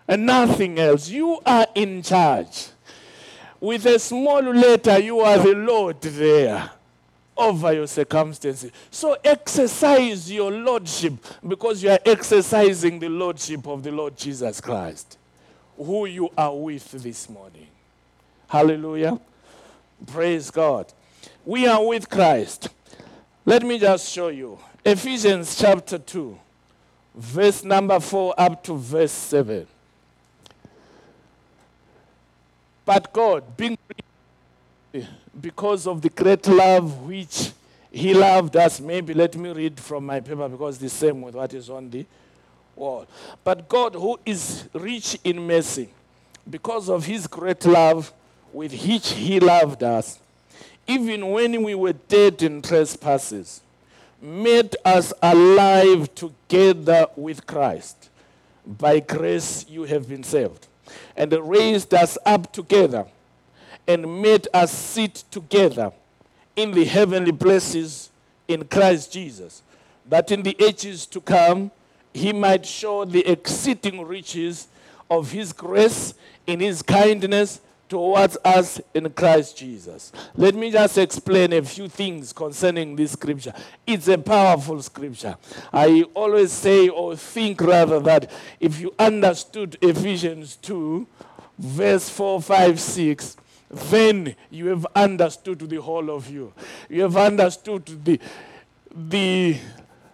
and 0.07 0.25
nothing 0.25 0.79
else. 0.79 1.09
You 1.09 1.41
are 1.45 1.67
in 1.75 2.01
charge. 2.01 2.69
With 3.59 3.86
a 3.86 4.00
small 4.00 4.41
letter, 4.41 5.00
you 5.00 5.19
are 5.19 5.38
the 5.38 5.55
Lord 5.55 6.00
there 6.00 6.71
over 7.36 7.74
your 7.74 7.88
circumstances. 7.88 8.71
So 8.89 9.17
exercise 9.21 10.31
your 10.31 10.50
lordship 10.50 11.15
because 11.45 11.83
you 11.83 11.89
are 11.89 12.00
exercising 12.05 13.00
the 13.00 13.09
lordship 13.09 13.67
of 13.67 13.83
the 13.83 13.91
Lord 13.91 14.15
Jesus 14.15 14.62
Christ 14.62 15.18
who 15.79 16.05
you 16.05 16.29
are 16.38 16.55
with 16.55 16.91
this 16.91 17.29
morning. 17.29 17.67
Hallelujah. 18.48 19.19
Praise 20.05 20.51
God. 20.51 20.91
We 21.45 21.65
are 21.67 21.83
with 21.86 22.09
Christ. 22.09 22.69
Let 23.45 23.63
me 23.63 23.79
just 23.79 24.12
show 24.12 24.27
you. 24.27 24.59
Ephesians 24.86 25.55
chapter 25.57 25.98
2, 25.98 26.38
verse 27.15 27.63
number 27.63 28.00
4 28.00 28.36
up 28.38 28.63
to 28.65 28.75
verse 28.75 29.12
7. 29.12 29.65
But 32.86 33.13
God, 33.13 33.57
being 33.57 33.77
because 35.39 35.88
of 35.88 36.01
the 36.01 36.09
great 36.09 36.48
love 36.48 37.01
which 37.01 37.51
he 37.91 38.13
loved 38.13 38.55
us. 38.55 38.79
Maybe 38.79 39.13
let 39.13 39.36
me 39.36 39.51
read 39.51 39.79
from 39.79 40.05
my 40.05 40.19
paper 40.19 40.48
because 40.48 40.77
the 40.77 40.89
same 40.89 41.21
with 41.21 41.36
what 41.36 41.53
is 41.53 41.69
on 41.69 41.89
the 41.89 42.05
wall. 42.79 43.05
But 43.43 43.69
God, 43.69 43.93
who 43.93 44.19
is 44.25 44.67
rich 44.74 45.19
in 45.24 45.45
mercy, 45.45 45.89
because 46.50 46.89
of 46.89 47.05
his 47.05 47.27
great 47.27 47.65
love 47.65 48.12
with 48.51 48.71
which 48.71 49.12
he 49.12 49.39
loved 49.39 49.83
us, 49.83 50.19
even 50.88 51.29
when 51.29 51.62
we 51.62 51.75
were 51.75 51.93
dead 51.93 52.41
in 52.41 52.62
trespasses, 52.63 53.62
made 54.21 54.75
us 54.83 55.13
alive 55.21 56.13
together 56.15 57.05
with 57.15 57.45
Christ. 57.45 58.09
By 58.65 59.00
grace 59.00 59.65
you 59.69 59.83
have 59.83 60.09
been 60.09 60.24
saved, 60.24 60.67
and 61.15 61.31
raised 61.33 61.93
us 61.93 62.17
up 62.25 62.51
together, 62.51 63.05
and 63.88 64.21
made 64.21 64.48
us 64.53 64.71
sit 64.71 65.24
together 65.31 65.91
in 66.55 66.71
the 66.71 66.86
heavenly 66.86 67.31
places 67.31 68.09
in 68.48 68.65
Christ 68.65 69.13
Jesus, 69.13 69.62
that 70.07 70.31
in 70.31 70.43
the 70.43 70.55
ages 70.59 71.05
to 71.07 71.21
come 71.21 71.71
he 72.13 72.33
might 72.33 72.65
show 72.65 73.05
the 73.05 73.25
exceeding 73.27 74.05
riches 74.05 74.67
of 75.09 75.31
his 75.31 75.53
grace 75.53 76.13
in 76.45 76.59
his 76.59 76.81
kindness 76.81 77.61
towards 77.89 78.37
us 78.45 78.79
in 78.93 79.09
Christ 79.09 79.57
Jesus. 79.57 80.11
Let 80.35 80.53
me 80.53 80.71
just 80.71 80.97
explain 80.97 81.51
a 81.53 81.61
few 81.63 81.89
things 81.89 82.31
concerning 82.31 82.95
this 82.95 83.13
scripture. 83.13 83.53
It's 83.85 84.07
a 84.07 84.17
powerful 84.17 84.81
scripture. 84.81 85.35
I 85.73 86.03
always 86.13 86.51
say 86.51 86.87
or 86.87 87.15
think 87.15 87.59
rather 87.61 87.99
that 88.01 88.31
if 88.59 88.79
you 88.79 88.93
understood 88.99 89.77
Ephesians 89.81 90.55
2, 90.57 91.07
verse 91.57 92.09
4, 92.09 92.41
5, 92.41 92.79
6, 92.79 93.37
then 93.71 94.35
you 94.49 94.67
have 94.67 94.85
understood 94.95 95.59
the 95.59 95.81
whole 95.81 96.11
of 96.11 96.29
you. 96.29 96.53
You 96.89 97.03
have 97.03 97.17
understood 97.17 98.05
the, 98.05 98.19
the 98.95 99.57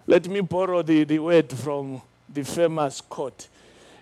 let 0.07 0.27
me 0.27 0.41
borrow 0.41 0.81
the, 0.81 1.03
the 1.03 1.19
word 1.19 1.51
from 1.51 2.01
the 2.31 2.43
famous 2.43 3.01
quote. 3.01 3.47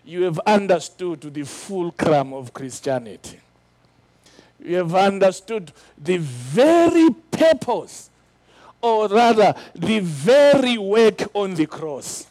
You 0.05 0.23
have 0.23 0.39
understood 0.39 1.21
the 1.21 1.43
fulcrum 1.43 2.33
of 2.33 2.53
Christianity. 2.53 3.39
You 4.63 4.77
have 4.77 4.95
understood 4.95 5.71
the 5.97 6.17
very 6.17 7.09
purpose, 7.31 8.09
or 8.81 9.07
rather, 9.07 9.55
the 9.75 9.99
very 9.99 10.77
work 10.77 11.23
on 11.33 11.55
the 11.55 11.65
cross. 11.65 12.27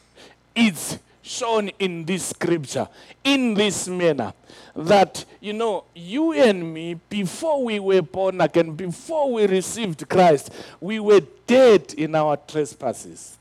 It's 0.55 0.99
shown 1.23 1.69
in 1.79 2.05
this 2.05 2.27
scripture 2.27 2.89
in 3.23 3.55
this 3.55 3.87
manner 3.89 4.33
that 4.75 5.25
you 5.41 5.53
know 5.53 5.85
you 5.95 6.33
and 6.33 6.75
me 6.75 6.95
before 7.09 7.65
we 7.65 7.79
were 7.79 8.03
born 8.03 8.41
again 8.41 8.73
before 8.75 9.33
we 9.33 9.47
received 9.47 10.07
christ 10.09 10.51
we 10.81 10.99
were 10.99 11.23
dead 11.47 11.95
in 11.95 12.15
our 12.17 12.37
trespasses 12.37 13.39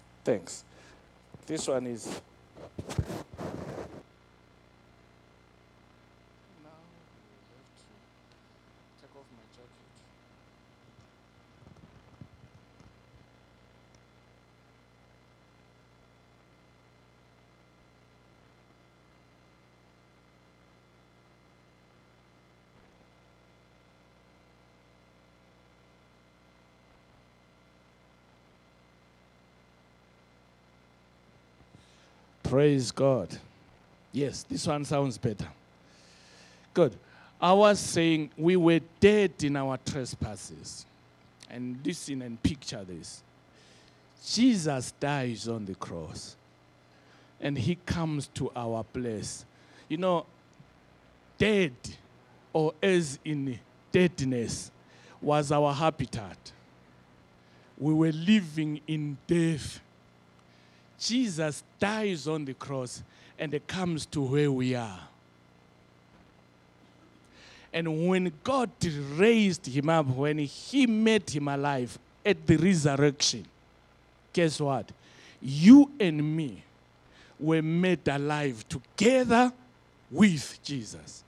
this 1.46 1.68
one 1.68 1.88
is 1.88 2.22
Praise 32.52 32.92
God. 32.92 33.30
Yes, 34.12 34.44
this 34.44 34.68
one 34.68 34.84
sounds 34.84 35.18
better. 35.18 35.48
Good. 36.74 36.94
I 37.42 37.54
was 37.54 37.80
saying 37.80 38.30
we 38.38 38.58
were 38.58 38.82
dead 39.00 39.32
in 39.42 39.56
our 39.56 39.80
trespasses. 39.86 40.86
And 41.50 41.80
listen 41.86 42.22
and 42.22 42.44
picture 42.44 42.84
this. 42.84 43.24
Jesus 44.26 44.94
dies 45.00 45.48
on 45.48 45.64
the 45.64 45.76
cross. 45.76 46.36
And 47.40 47.58
he 47.58 47.76
comes 47.86 48.28
to 48.34 48.52
our 48.54 48.84
place. 48.84 49.46
You 49.88 49.96
know, 49.96 50.26
dead 51.38 51.72
or 52.52 52.74
as 52.84 53.18
in 53.24 53.58
deadness 53.94 54.72
was 55.22 55.54
our 55.54 55.74
habitat. 55.74 56.52
We 57.78 57.94
were 57.94 58.12
living 58.12 58.82
in 58.88 59.18
death 59.26 59.80
Jesus 61.02 61.64
dies 61.80 62.28
on 62.28 62.46
the 62.46 62.54
cross 62.54 63.02
and 63.40 63.54
it 63.56 63.68
comes 63.68 64.06
to 64.06 64.22
where 64.22 64.52
we 64.52 64.76
are. 64.76 65.00
And 67.74 68.08
when 68.08 68.32
God 68.44 68.70
raised 69.16 69.66
him 69.66 69.90
up, 69.90 70.06
when 70.08 70.38
he 70.38 70.86
made 70.86 71.28
him 71.30 71.48
alive 71.48 71.98
at 72.24 72.46
the 72.46 72.58
resurrection, 72.58 73.46
guess 74.32 74.60
what? 74.60 74.92
You 75.42 75.90
and 76.00 76.36
me 76.36 76.64
were 77.40 77.64
made 77.64 78.08
alive 78.08 78.64
together 78.70 79.52
with 80.12 80.60
Jesus. 80.64 81.24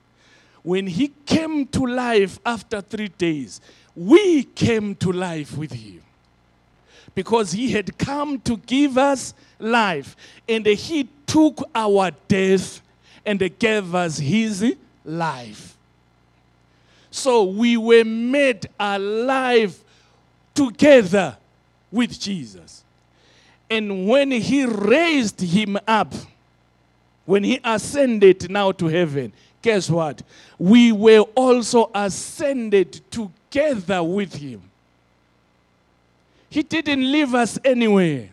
When 0.61 0.85
he 0.85 1.11
came 1.25 1.65
to 1.67 1.85
life 1.87 2.39
after 2.45 2.79
three 2.81 3.07
days, 3.07 3.59
we 3.95 4.43
came 4.43 4.93
to 4.95 5.11
life 5.11 5.57
with 5.57 5.71
him 5.71 6.03
because 7.15 7.51
he 7.51 7.71
had 7.71 7.97
come 7.97 8.39
to 8.41 8.57
give 8.57 8.97
us 8.97 9.33
life. 9.59 10.15
And 10.47 10.65
he 10.65 11.07
took 11.27 11.63
our 11.73 12.11
death 12.27 12.81
and 13.25 13.39
gave 13.59 13.93
us 13.95 14.17
his 14.17 14.75
life. 15.05 15.77
So 17.11 17.43
we 17.43 17.77
were 17.77 18.03
made 18.03 18.67
alive 18.79 19.81
together 20.55 21.37
with 21.91 22.19
Jesus. 22.19 22.83
And 23.69 24.07
when 24.07 24.31
he 24.31 24.65
raised 24.65 25.39
him 25.39 25.77
up, 25.87 26.13
when 27.25 27.43
he 27.43 27.59
ascended 27.63 28.49
now 28.49 28.71
to 28.73 28.87
heaven, 28.87 29.31
guess 29.61 29.89
what? 29.89 30.21
We 30.57 30.91
were 30.91 31.21
also 31.35 31.89
ascended 31.93 32.99
together 33.09 34.03
with 34.03 34.33
him. 34.33 34.61
He 36.53 36.61
didn't 36.61 37.11
leave 37.11 37.33
us 37.33 37.57
anywhere. 37.65 38.29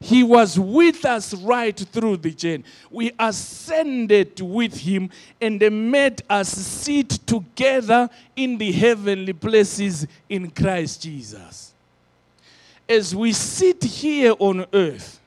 He 0.00 0.22
was 0.22 0.58
with 0.58 1.04
us 1.04 1.34
right 1.34 1.76
through 1.76 2.16
the 2.16 2.30
journey. 2.30 2.64
We 2.90 3.12
ascended 3.18 4.40
with 4.40 4.74
him 4.74 5.10
and 5.42 5.60
they 5.60 5.68
made 5.68 6.22
us 6.30 6.48
sit 6.48 7.10
together 7.10 8.08
in 8.34 8.56
the 8.56 8.72
heavenly 8.72 9.34
places 9.34 10.06
in 10.26 10.50
Christ 10.50 11.02
Jesus. 11.02 11.74
As 12.88 13.14
we 13.14 13.32
sit 13.32 13.84
here 13.84 14.32
on 14.38 14.64
earth, 14.72 15.20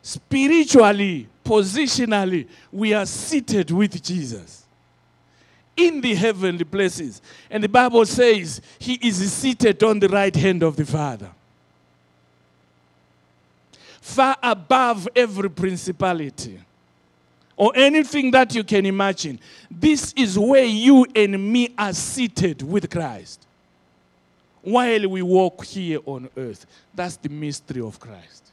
spiritually, 0.00 1.28
positionally, 1.44 2.48
we 2.72 2.94
are 2.94 3.04
seated 3.04 3.70
with 3.70 4.02
Jesus 4.02 4.64
in 5.78 6.00
the 6.00 6.14
heavenly 6.14 6.64
places. 6.64 7.22
And 7.50 7.64
the 7.64 7.68
Bible 7.68 8.04
says 8.04 8.60
he 8.78 8.94
is 8.94 9.32
seated 9.32 9.82
on 9.82 10.00
the 10.00 10.08
right 10.08 10.34
hand 10.34 10.62
of 10.62 10.76
the 10.76 10.84
Father. 10.84 11.30
Far 14.00 14.36
above 14.42 15.08
every 15.14 15.48
principality 15.48 16.58
or 17.56 17.72
anything 17.74 18.30
that 18.32 18.54
you 18.54 18.64
can 18.64 18.86
imagine. 18.86 19.38
This 19.70 20.12
is 20.16 20.38
where 20.38 20.64
you 20.64 21.06
and 21.14 21.52
me 21.52 21.74
are 21.78 21.92
seated 21.92 22.62
with 22.62 22.90
Christ 22.90 23.46
while 24.62 25.08
we 25.08 25.22
walk 25.22 25.64
here 25.64 26.00
on 26.06 26.28
earth. 26.36 26.66
That's 26.94 27.16
the 27.16 27.28
mystery 27.28 27.80
of 27.80 28.00
Christ. 28.00 28.44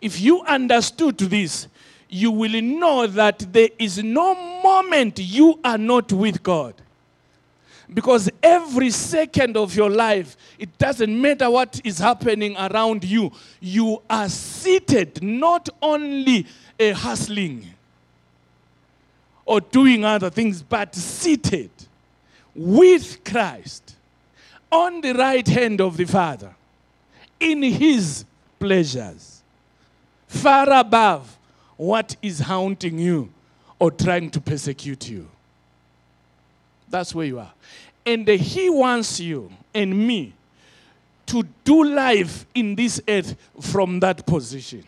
If 0.00 0.20
you 0.20 0.42
understood 0.42 1.18
this, 1.18 1.68
you 2.10 2.30
will 2.32 2.60
know 2.60 3.06
that 3.06 3.38
there 3.52 3.68
is 3.78 4.02
no 4.02 4.34
moment 4.62 5.18
you 5.18 5.58
are 5.64 5.78
not 5.78 6.12
with 6.12 6.42
God. 6.42 6.74
Because 7.92 8.30
every 8.42 8.90
second 8.90 9.56
of 9.56 9.74
your 9.74 9.90
life, 9.90 10.36
it 10.58 10.76
doesn't 10.78 11.20
matter 11.20 11.50
what 11.50 11.80
is 11.82 11.98
happening 11.98 12.56
around 12.56 13.04
you, 13.04 13.32
you 13.60 14.02
are 14.08 14.28
seated, 14.28 15.22
not 15.22 15.68
only 15.80 16.46
uh, 16.78 16.92
hustling 16.92 17.66
or 19.44 19.60
doing 19.60 20.04
other 20.04 20.30
things, 20.30 20.62
but 20.62 20.94
seated 20.94 21.70
with 22.54 23.24
Christ 23.24 23.96
on 24.70 25.00
the 25.00 25.12
right 25.12 25.46
hand 25.46 25.80
of 25.80 25.96
the 25.96 26.04
Father 26.04 26.54
in 27.40 27.62
His 27.62 28.24
pleasures, 28.58 29.42
far 30.28 30.70
above 30.72 31.36
what 31.80 32.14
is 32.20 32.40
haunting 32.40 32.98
you 32.98 33.30
or 33.78 33.90
trying 33.90 34.30
to 34.30 34.38
persecute 34.38 35.08
you. 35.08 35.26
That's 36.90 37.14
where 37.14 37.24
you 37.24 37.38
are. 37.38 37.52
And 38.04 38.28
He 38.28 38.68
wants 38.68 39.18
you 39.18 39.50
and 39.72 40.06
me 40.06 40.34
to 41.24 41.42
do 41.64 41.84
life 41.84 42.44
in 42.54 42.74
this 42.74 43.00
earth 43.08 43.34
from 43.62 43.98
that 44.00 44.26
position. 44.26 44.84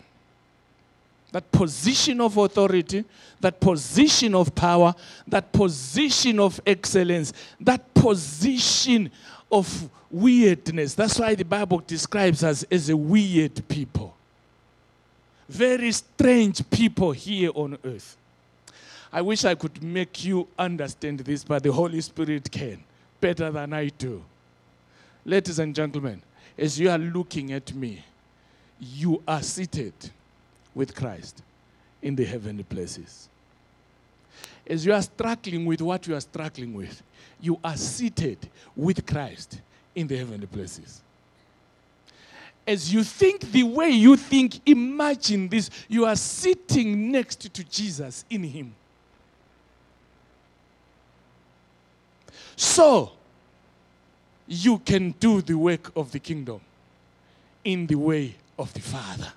That 1.30 1.50
position 1.50 2.20
of 2.20 2.36
authority, 2.36 3.06
that 3.40 3.58
position 3.58 4.34
of 4.34 4.54
power, 4.54 4.94
that 5.28 5.50
position 5.50 6.38
of 6.38 6.60
excellence, 6.66 7.32
that 7.58 7.94
position 7.94 9.10
of 9.50 9.88
weirdness. 10.10 10.92
That's 10.92 11.18
why 11.18 11.36
the 11.36 11.44
Bible 11.46 11.82
describes 11.86 12.44
us 12.44 12.64
as 12.64 12.90
a 12.90 12.96
weird 12.98 13.66
people. 13.66 14.14
Very 15.48 15.92
strange 15.92 16.68
people 16.70 17.12
here 17.12 17.50
on 17.54 17.76
earth. 17.84 18.16
I 19.12 19.20
wish 19.20 19.44
I 19.44 19.54
could 19.54 19.82
make 19.82 20.24
you 20.24 20.48
understand 20.58 21.20
this, 21.20 21.44
but 21.44 21.62
the 21.62 21.72
Holy 21.72 22.00
Spirit 22.00 22.50
can 22.50 22.82
better 23.20 23.50
than 23.50 23.72
I 23.72 23.88
do. 23.88 24.22
Ladies 25.24 25.58
and 25.58 25.74
gentlemen, 25.74 26.22
as 26.56 26.78
you 26.80 26.90
are 26.90 26.98
looking 26.98 27.52
at 27.52 27.74
me, 27.74 28.04
you 28.80 29.22
are 29.28 29.42
seated 29.42 29.92
with 30.74 30.94
Christ 30.94 31.42
in 32.00 32.16
the 32.16 32.24
heavenly 32.24 32.64
places. 32.64 33.28
As 34.66 34.86
you 34.86 34.92
are 34.92 35.02
struggling 35.02 35.66
with 35.66 35.82
what 35.82 36.06
you 36.06 36.14
are 36.14 36.20
struggling 36.20 36.72
with, 36.72 37.02
you 37.40 37.58
are 37.62 37.76
seated 37.76 38.38
with 38.74 39.06
Christ 39.06 39.60
in 39.94 40.06
the 40.06 40.16
heavenly 40.16 40.46
places. 40.46 41.02
As 42.66 42.92
you 42.92 43.02
think 43.02 43.40
the 43.40 43.64
way 43.64 43.90
you 43.90 44.16
think, 44.16 44.60
imagine 44.66 45.48
this 45.48 45.68
you 45.88 46.04
are 46.04 46.16
sitting 46.16 47.10
next 47.10 47.52
to 47.52 47.64
Jesus 47.64 48.24
in 48.30 48.44
Him. 48.44 48.74
So, 52.54 53.12
you 54.46 54.78
can 54.78 55.12
do 55.18 55.42
the 55.42 55.54
work 55.54 55.90
of 55.96 56.12
the 56.12 56.18
kingdom 56.18 56.60
in 57.64 57.86
the 57.86 57.96
way 57.96 58.36
of 58.58 58.72
the 58.74 58.80
Father. 58.80 59.32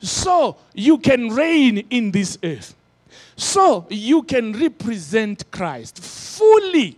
So, 0.00 0.56
you 0.74 0.98
can 0.98 1.28
reign 1.34 1.78
in 1.90 2.10
this 2.10 2.38
earth. 2.42 2.74
So, 3.36 3.86
you 3.90 4.22
can 4.22 4.52
represent 4.52 5.50
Christ 5.50 5.98
fully, 5.98 6.96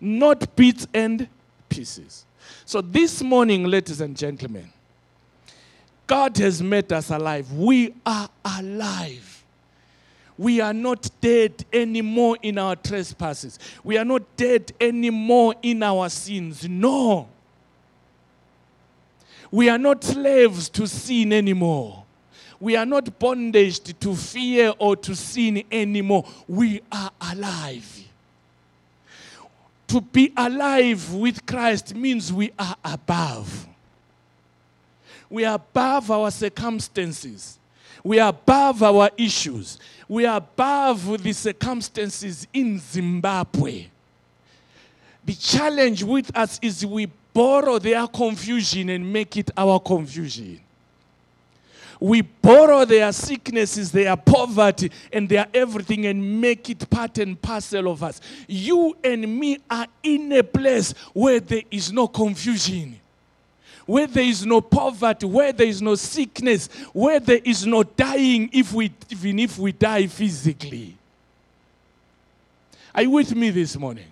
not 0.00 0.54
bits 0.56 0.86
and 0.92 1.28
pieces. 1.68 2.24
So, 2.64 2.80
this 2.80 3.22
morning, 3.22 3.64
ladies 3.64 4.00
and 4.00 4.16
gentlemen, 4.16 4.70
God 6.06 6.36
has 6.38 6.62
made 6.62 6.92
us 6.92 7.10
alive. 7.10 7.50
We 7.52 7.94
are 8.04 8.28
alive. 8.44 9.44
We 10.36 10.60
are 10.60 10.74
not 10.74 11.08
dead 11.20 11.64
anymore 11.72 12.38
in 12.42 12.58
our 12.58 12.76
trespasses. 12.76 13.58
We 13.84 13.96
are 13.98 14.04
not 14.04 14.22
dead 14.36 14.72
anymore 14.80 15.54
in 15.62 15.82
our 15.82 16.08
sins. 16.08 16.68
No. 16.68 17.28
We 19.50 19.68
are 19.68 19.78
not 19.78 20.02
slaves 20.02 20.68
to 20.70 20.88
sin 20.88 21.32
anymore. 21.32 22.04
We 22.58 22.76
are 22.76 22.86
not 22.86 23.18
bondaged 23.18 24.00
to 24.00 24.16
fear 24.16 24.72
or 24.78 24.96
to 24.96 25.14
sin 25.14 25.62
anymore. 25.70 26.24
We 26.48 26.82
are 26.90 27.12
alive. 27.20 28.03
To 29.94 30.00
be 30.00 30.32
alive 30.36 31.14
with 31.14 31.46
Christ 31.46 31.94
means 31.94 32.32
we 32.32 32.50
are 32.58 32.74
above. 32.84 33.68
We 35.30 35.44
are 35.44 35.54
above 35.54 36.10
our 36.10 36.32
circumstances. 36.32 37.60
We 38.02 38.18
are 38.18 38.30
above 38.30 38.82
our 38.82 39.08
issues. 39.16 39.78
We 40.08 40.26
are 40.26 40.38
above 40.38 41.22
the 41.22 41.32
circumstances 41.32 42.44
in 42.52 42.80
Zimbabwe. 42.80 43.86
The 45.24 45.34
challenge 45.34 46.02
with 46.02 46.36
us 46.36 46.58
is 46.60 46.84
we 46.84 47.06
borrow 47.32 47.78
their 47.78 48.04
confusion 48.08 48.88
and 48.88 49.12
make 49.12 49.36
it 49.36 49.52
our 49.56 49.78
confusion. 49.78 50.58
We 52.04 52.20
borrow 52.20 52.84
their 52.84 53.10
sicknesses, 53.14 53.90
their 53.90 54.14
poverty, 54.14 54.90
and 55.10 55.26
their 55.26 55.46
everything 55.54 56.04
and 56.04 56.38
make 56.38 56.68
it 56.68 56.90
part 56.90 57.16
and 57.16 57.40
parcel 57.40 57.90
of 57.90 58.02
us. 58.02 58.20
You 58.46 58.94
and 59.02 59.40
me 59.40 59.56
are 59.70 59.86
in 60.02 60.30
a 60.32 60.42
place 60.42 60.92
where 61.14 61.40
there 61.40 61.62
is 61.70 61.90
no 61.90 62.06
confusion 62.06 63.00
where 63.86 64.06
there 64.06 64.24
is 64.24 64.46
no 64.46 64.60
poverty, 64.62 65.26
where 65.26 65.52
there 65.52 65.66
is 65.66 65.82
no 65.82 65.94
sickness, 65.94 66.68
where 66.94 67.20
there 67.20 67.40
is 67.44 67.66
no 67.66 67.82
dying 67.82 68.48
if 68.52 68.72
we, 68.72 68.90
even 69.10 69.38
if 69.38 69.58
we 69.58 69.72
die 69.72 70.06
physically. 70.06 70.96
Are 72.94 73.02
you 73.02 73.10
with 73.10 73.34
me 73.34 73.50
this 73.50 73.76
morning? 73.76 74.08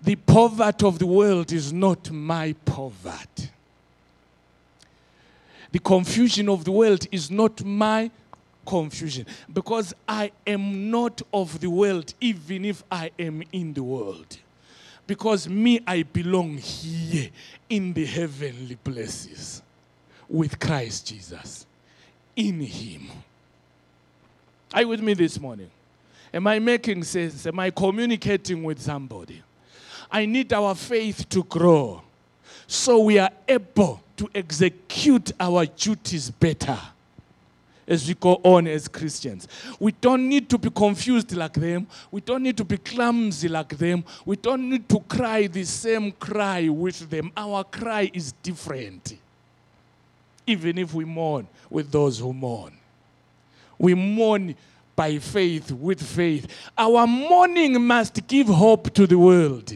The 0.00 0.14
poverty 0.14 0.86
of 0.86 1.00
the 1.00 1.06
world 1.06 1.50
is 1.52 1.72
not 1.72 2.10
my 2.12 2.52
poverty. 2.64 3.50
The 5.72 5.78
confusion 5.78 6.48
of 6.48 6.64
the 6.64 6.72
world 6.72 7.06
is 7.12 7.30
not 7.30 7.64
my 7.64 8.10
confusion 8.66 9.26
because 9.52 9.94
I 10.08 10.32
am 10.46 10.90
not 10.90 11.22
of 11.32 11.60
the 11.60 11.70
world, 11.70 12.14
even 12.20 12.64
if 12.64 12.82
I 12.90 13.10
am 13.18 13.42
in 13.52 13.72
the 13.72 13.82
world. 13.82 14.38
Because 15.06 15.48
me, 15.48 15.80
I 15.86 16.02
belong 16.04 16.56
here 16.56 17.30
in 17.68 17.92
the 17.92 18.04
heavenly 18.04 18.76
places 18.76 19.62
with 20.28 20.58
Christ 20.58 21.08
Jesus. 21.08 21.66
In 22.36 22.60
Him. 22.60 23.08
Are 24.72 24.82
you 24.82 24.88
with 24.88 25.00
me 25.00 25.14
this 25.14 25.40
morning? 25.40 25.70
Am 26.32 26.46
I 26.46 26.60
making 26.60 27.02
sense? 27.02 27.44
Am 27.46 27.58
I 27.58 27.70
communicating 27.70 28.62
with 28.62 28.80
somebody? 28.80 29.42
I 30.10 30.26
need 30.26 30.52
our 30.52 30.74
faith 30.74 31.28
to 31.30 31.42
grow 31.42 32.02
so 32.70 33.00
we 33.00 33.18
are 33.18 33.32
able 33.48 34.00
to 34.16 34.30
execute 34.32 35.32
our 35.40 35.66
duties 35.66 36.30
better 36.30 36.78
as 37.84 38.06
we 38.06 38.14
go 38.14 38.40
on 38.44 38.68
as 38.68 38.86
Christians. 38.86 39.48
We 39.80 39.90
don't 39.90 40.28
need 40.28 40.48
to 40.50 40.56
be 40.56 40.70
confused 40.70 41.34
like 41.34 41.54
them. 41.54 41.88
We 42.12 42.20
don't 42.20 42.44
need 42.44 42.56
to 42.58 42.64
be 42.64 42.78
clumsy 42.78 43.48
like 43.48 43.76
them. 43.76 44.04
We 44.24 44.36
don't 44.36 44.70
need 44.70 44.88
to 44.88 45.00
cry 45.00 45.48
the 45.48 45.64
same 45.64 46.12
cry 46.12 46.68
with 46.68 47.10
them. 47.10 47.32
Our 47.36 47.64
cry 47.64 48.08
is 48.14 48.30
different. 48.40 49.16
Even 50.46 50.78
if 50.78 50.94
we 50.94 51.04
mourn 51.04 51.48
with 51.68 51.90
those 51.90 52.20
who 52.20 52.32
mourn, 52.32 52.72
we 53.80 53.94
mourn 53.94 54.54
by 54.94 55.18
faith, 55.18 55.72
with 55.72 56.00
faith. 56.00 56.46
Our 56.78 57.04
mourning 57.04 57.84
must 57.84 58.24
give 58.28 58.46
hope 58.46 58.94
to 58.94 59.08
the 59.08 59.18
world. 59.18 59.74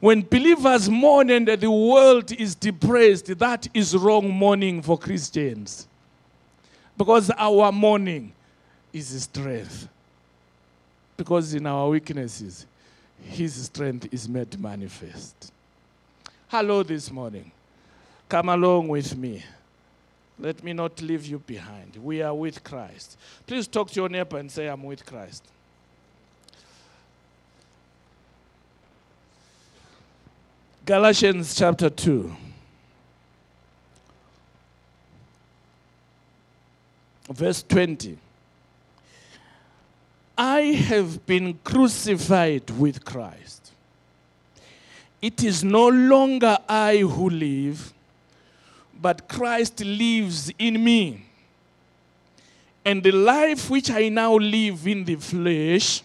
When 0.00 0.22
believers 0.22 0.88
mourn 0.88 1.28
and 1.28 1.46
the 1.46 1.70
world 1.70 2.32
is 2.32 2.54
depressed, 2.54 3.38
that 3.38 3.68
is 3.74 3.94
wrong 3.94 4.30
mourning 4.30 4.80
for 4.80 4.98
Christians. 4.98 5.86
Because 6.96 7.30
our 7.36 7.70
mourning 7.70 8.32
is 8.92 9.22
strength. 9.22 9.88
Because 11.18 11.52
in 11.52 11.66
our 11.66 11.90
weaknesses, 11.90 12.66
his 13.22 13.54
strength 13.66 14.08
is 14.10 14.26
made 14.26 14.58
manifest. 14.58 15.52
Hello 16.48 16.82
this 16.82 17.10
morning. 17.10 17.50
Come 18.26 18.48
along 18.48 18.88
with 18.88 19.14
me. 19.16 19.44
Let 20.38 20.64
me 20.64 20.72
not 20.72 21.02
leave 21.02 21.26
you 21.26 21.40
behind. 21.40 21.96
We 21.96 22.22
are 22.22 22.34
with 22.34 22.64
Christ. 22.64 23.18
Please 23.46 23.68
talk 23.68 23.90
to 23.90 24.00
your 24.00 24.08
neighbor 24.08 24.38
and 24.38 24.50
say, 24.50 24.66
I'm 24.66 24.82
with 24.82 25.04
Christ. 25.04 25.44
Galatians 30.90 31.54
chapter 31.54 31.88
2. 31.88 32.34
verse 37.30 37.62
20. 37.62 38.18
I 40.36 40.60
have 40.62 41.24
been 41.26 41.60
crucified 41.62 42.68
with 42.70 43.04
Christ. 43.04 43.70
It 45.22 45.44
is 45.44 45.62
no 45.62 45.86
longer 45.86 46.58
I 46.68 46.96
who 46.96 47.30
live, 47.30 47.92
but 49.00 49.28
Christ 49.28 49.84
lives 49.84 50.50
in 50.58 50.82
me. 50.82 51.24
And 52.84 53.00
the 53.00 53.12
life 53.12 53.70
which 53.70 53.92
I 53.92 54.08
now 54.08 54.34
live 54.34 54.88
in 54.88 55.04
the 55.04 55.14
flesh, 55.14 56.02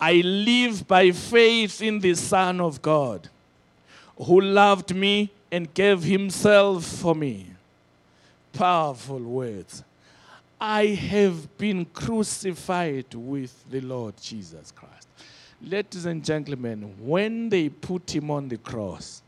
I 0.00 0.14
live 0.14 0.88
by 0.88 1.12
faith 1.12 1.80
in 1.80 2.00
the 2.00 2.14
Son 2.14 2.60
of 2.60 2.82
God, 2.82 3.28
who 4.16 4.40
loved 4.40 4.94
me 4.94 5.30
and 5.50 5.72
gave 5.74 6.02
himself 6.02 6.84
for 6.84 7.14
me. 7.14 7.46
Powerful 8.52 9.20
words. 9.20 9.84
I 10.60 10.86
have 10.86 11.58
been 11.58 11.84
crucified 11.84 13.14
with 13.14 13.70
the 13.70 13.80
Lord 13.82 14.14
Jesus 14.20 14.72
Christ. 14.72 15.08
Ladies 15.62 16.06
and 16.06 16.24
gentlemen, 16.24 16.94
when 17.00 17.48
they 17.48 17.68
put 17.68 18.14
him 18.14 18.30
on 18.30 18.48
the 18.48 18.56
cross, 18.58 19.22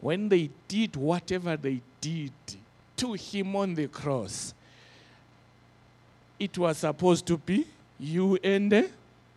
when 0.00 0.28
they 0.28 0.50
did 0.68 0.96
whatever 0.96 1.56
they 1.56 1.80
did 2.00 2.32
to 2.96 3.12
him 3.12 3.56
on 3.56 3.74
the 3.74 3.88
cross, 3.88 4.54
it 6.38 6.56
was 6.56 6.78
supposed 6.78 7.26
to 7.26 7.36
be 7.36 7.66
you 7.98 8.38
and 8.42 8.90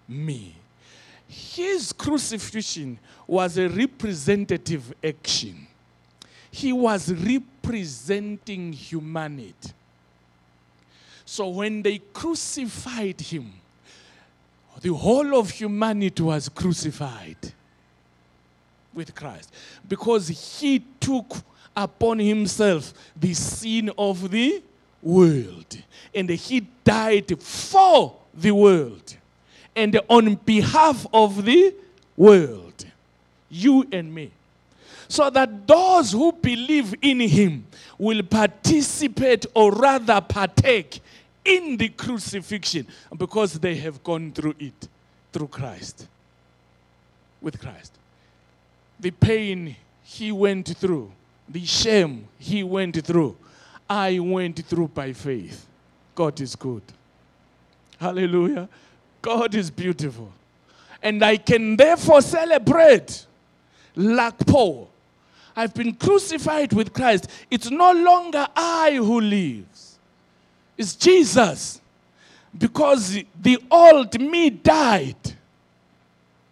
me. 0.07 0.55
His 1.33 1.91
crucifixion 1.91 2.99
was 3.25 3.57
a 3.57 3.67
representative 3.67 4.93
action. 5.03 5.67
He 6.51 6.71
was 6.71 7.11
representing 7.11 8.71
humanity. 8.73 9.71
So 11.25 11.49
when 11.49 11.81
they 11.81 11.97
crucified 11.97 13.19
him, 13.19 13.51
the 14.81 14.93
whole 14.93 15.39
of 15.39 15.49
humanity 15.49 16.21
was 16.21 16.49
crucified 16.49 17.37
with 18.93 19.15
Christ 19.15 19.51
because 19.87 20.27
he 20.27 20.83
took 20.99 21.37
upon 21.75 22.19
himself 22.19 22.93
the 23.15 23.33
sin 23.33 23.89
of 23.97 24.29
the 24.29 24.61
world 25.01 25.77
and 26.13 26.29
he 26.29 26.59
died 26.83 27.41
for 27.41 28.15
the 28.33 28.51
world 28.51 29.17
and 29.75 29.99
on 30.09 30.35
behalf 30.35 31.05
of 31.13 31.45
the 31.45 31.73
world, 32.15 32.85
you 33.49 33.87
and 33.91 34.13
me. 34.13 34.31
So 35.07 35.29
that 35.29 35.67
those 35.67 36.11
who 36.11 36.31
believe 36.31 36.95
in 37.01 37.19
him 37.19 37.65
will 37.97 38.23
participate 38.23 39.45
or 39.53 39.71
rather 39.71 40.19
partake 40.21 41.01
in 41.45 41.77
the 41.77 41.89
crucifixion 41.89 42.87
because 43.17 43.59
they 43.59 43.75
have 43.75 44.03
gone 44.03 44.31
through 44.31 44.55
it 44.59 44.87
through 45.31 45.47
Christ. 45.47 46.07
With 47.41 47.59
Christ. 47.59 47.91
The 48.99 49.11
pain 49.11 49.75
he 50.03 50.31
went 50.31 50.77
through, 50.77 51.11
the 51.49 51.65
shame 51.65 52.27
he 52.39 52.63
went 52.63 53.05
through, 53.05 53.35
I 53.89 54.19
went 54.19 54.65
through 54.65 54.87
by 54.89 55.13
faith. 55.13 55.65
God 56.15 56.39
is 56.39 56.55
good. 56.55 56.83
Hallelujah. 57.99 58.69
God 59.23 59.55
is 59.55 59.71
beautiful. 59.71 60.31
And 61.01 61.23
I 61.23 61.37
can 61.37 61.75
therefore 61.75 62.21
celebrate 62.21 63.25
like 63.95 64.37
Paul. 64.45 64.89
I've 65.55 65.73
been 65.73 65.93
crucified 65.95 66.73
with 66.73 66.93
Christ. 66.93 67.29
It's 67.49 67.71
no 67.71 67.91
longer 67.93 68.47
I 68.55 68.95
who 68.95 69.19
lives, 69.19 69.97
it's 70.77 70.95
Jesus. 70.95 71.79
Because 72.55 73.17
the 73.41 73.57
old 73.71 74.21
me 74.21 74.51
died 74.51 75.15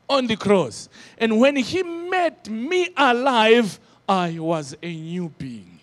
on 0.10 0.26
the 0.26 0.36
cross. 0.36 0.90
And 1.20 1.40
when 1.40 1.56
he 1.58 1.84
made 1.84 2.50
me 2.50 2.90
alive, 2.98 3.80
I 4.10 4.40
was 4.40 4.76
a 4.82 4.92
new 4.92 5.30
being, 5.38 5.80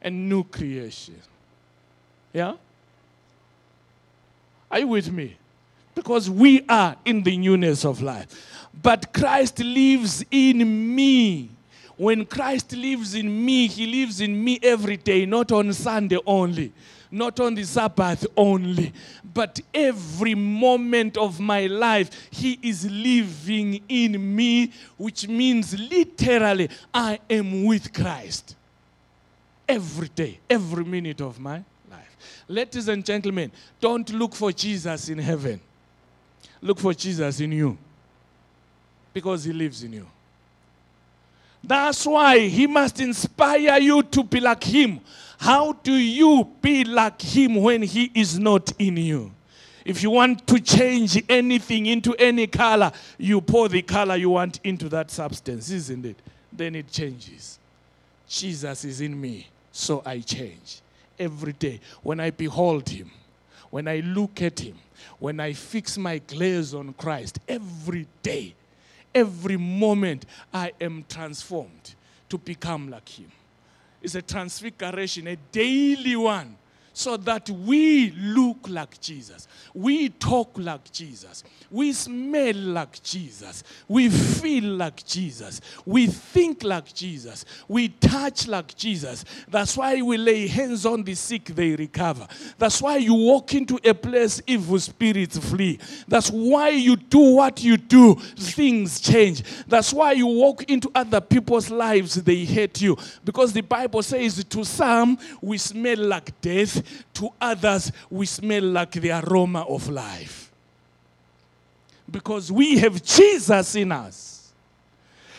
a 0.00 0.08
new 0.10 0.44
creation. 0.44 1.16
Yeah? 2.32 2.54
Are 4.70 4.78
you 4.78 4.86
with 4.86 5.10
me? 5.10 5.36
Because 6.04 6.28
we 6.28 6.62
are 6.68 6.96
in 7.06 7.22
the 7.22 7.34
newness 7.34 7.82
of 7.82 8.02
life. 8.02 8.68
But 8.82 9.14
Christ 9.14 9.60
lives 9.60 10.22
in 10.30 10.94
me. 10.94 11.48
When 11.96 12.26
Christ 12.26 12.74
lives 12.76 13.14
in 13.14 13.46
me, 13.46 13.68
He 13.68 13.86
lives 13.86 14.20
in 14.20 14.44
me 14.44 14.58
every 14.62 14.98
day, 14.98 15.24
not 15.24 15.50
on 15.50 15.72
Sunday 15.72 16.18
only, 16.26 16.74
not 17.10 17.40
on 17.40 17.54
the 17.54 17.64
Sabbath 17.64 18.26
only, 18.36 18.92
but 19.32 19.58
every 19.72 20.34
moment 20.34 21.16
of 21.16 21.40
my 21.40 21.68
life, 21.68 22.10
He 22.30 22.58
is 22.60 22.84
living 22.84 23.82
in 23.88 24.36
me, 24.36 24.72
which 24.98 25.26
means 25.26 25.74
literally, 25.88 26.68
I 26.92 27.18
am 27.30 27.64
with 27.64 27.94
Christ. 27.94 28.56
Every 29.66 30.08
day, 30.08 30.38
every 30.50 30.84
minute 30.84 31.22
of 31.22 31.40
my 31.40 31.64
life. 31.90 32.44
Ladies 32.46 32.88
and 32.88 33.02
gentlemen, 33.02 33.50
don't 33.80 34.10
look 34.10 34.34
for 34.34 34.52
Jesus 34.52 35.08
in 35.08 35.16
heaven. 35.16 35.62
Look 36.64 36.80
for 36.80 36.94
Jesus 36.94 37.40
in 37.40 37.52
you 37.52 37.76
because 39.12 39.44
he 39.44 39.52
lives 39.52 39.84
in 39.84 39.92
you. 39.92 40.06
That's 41.62 42.06
why 42.06 42.38
he 42.38 42.66
must 42.66 43.00
inspire 43.00 43.78
you 43.78 44.02
to 44.02 44.24
be 44.24 44.40
like 44.40 44.64
him. 44.64 45.00
How 45.38 45.74
do 45.74 45.92
you 45.92 46.48
be 46.62 46.84
like 46.84 47.20
him 47.20 47.56
when 47.56 47.82
he 47.82 48.10
is 48.14 48.38
not 48.38 48.72
in 48.78 48.96
you? 48.96 49.30
If 49.84 50.02
you 50.02 50.08
want 50.08 50.46
to 50.46 50.58
change 50.58 51.22
anything 51.28 51.84
into 51.84 52.14
any 52.14 52.46
color, 52.46 52.90
you 53.18 53.42
pour 53.42 53.68
the 53.68 53.82
color 53.82 54.16
you 54.16 54.30
want 54.30 54.58
into 54.64 54.88
that 54.88 55.10
substance, 55.10 55.68
isn't 55.68 56.06
it? 56.06 56.16
Then 56.50 56.76
it 56.76 56.90
changes. 56.90 57.58
Jesus 58.26 58.86
is 58.86 59.02
in 59.02 59.20
me, 59.20 59.48
so 59.70 60.02
I 60.06 60.20
change 60.20 60.80
every 61.18 61.52
day. 61.52 61.80
When 62.02 62.20
I 62.20 62.30
behold 62.30 62.88
him, 62.88 63.10
when 63.68 63.86
I 63.86 64.00
look 64.00 64.40
at 64.40 64.60
him, 64.60 64.78
when 65.18 65.40
I 65.40 65.52
fix 65.52 65.96
my 65.98 66.18
gaze 66.18 66.74
on 66.74 66.92
Christ 66.94 67.38
every 67.48 68.06
day, 68.22 68.54
every 69.14 69.56
moment, 69.56 70.26
I 70.52 70.72
am 70.80 71.04
transformed 71.08 71.94
to 72.28 72.38
become 72.38 72.90
like 72.90 73.08
Him. 73.08 73.30
It's 74.02 74.14
a 74.14 74.22
transfiguration, 74.22 75.26
a 75.28 75.36
daily 75.52 76.16
one 76.16 76.56
so 76.94 77.16
that 77.16 77.50
we 77.50 78.12
look 78.12 78.68
like 78.68 79.00
Jesus. 79.00 79.48
We 79.74 80.10
talk 80.10 80.52
like 80.56 80.90
Jesus. 80.92 81.42
We 81.68 81.92
smell 81.92 82.54
like 82.54 83.02
Jesus. 83.02 83.64
We 83.88 84.08
feel 84.08 84.76
like 84.76 85.04
Jesus. 85.04 85.60
We 85.84 86.06
think 86.06 86.62
like 86.62 86.94
Jesus. 86.94 87.44
We 87.66 87.88
touch 87.88 88.46
like 88.46 88.76
Jesus. 88.76 89.24
That's 89.48 89.76
why 89.76 90.00
we 90.02 90.16
lay 90.16 90.46
hands 90.46 90.86
on 90.86 91.02
the 91.02 91.16
sick, 91.16 91.46
they 91.46 91.74
recover. 91.74 92.28
That's 92.58 92.80
why 92.80 92.98
you 92.98 93.14
walk 93.14 93.54
into 93.54 93.80
a 93.84 93.92
place, 93.92 94.40
evil 94.46 94.78
spirits 94.78 95.36
flee. 95.36 95.80
That's 96.06 96.30
why 96.30 96.68
you 96.68 96.94
do 96.94 97.34
what 97.34 97.64
you 97.64 97.76
do, 97.76 98.14
things 98.14 99.00
change. 99.00 99.42
That's 99.66 99.92
why 99.92 100.12
you 100.12 100.28
walk 100.28 100.62
into 100.70 100.92
other 100.94 101.20
people's 101.20 101.70
lives, 101.70 102.14
they 102.14 102.44
hate 102.44 102.80
you. 102.80 102.96
Because 103.24 103.52
the 103.52 103.62
Bible 103.62 104.02
says, 104.04 104.44
to 104.44 104.64
some, 104.64 105.18
we 105.42 105.58
smell 105.58 105.98
like 105.98 106.40
death 106.40 106.83
to 107.14 107.30
others, 107.40 107.92
we 108.10 108.26
smell 108.26 108.62
like 108.62 108.92
the 108.92 109.10
aroma 109.10 109.62
of 109.62 109.88
life. 109.88 110.52
Because 112.10 112.52
we 112.52 112.78
have 112.78 113.02
Jesus 113.02 113.74
in 113.74 113.92
us. 113.92 114.52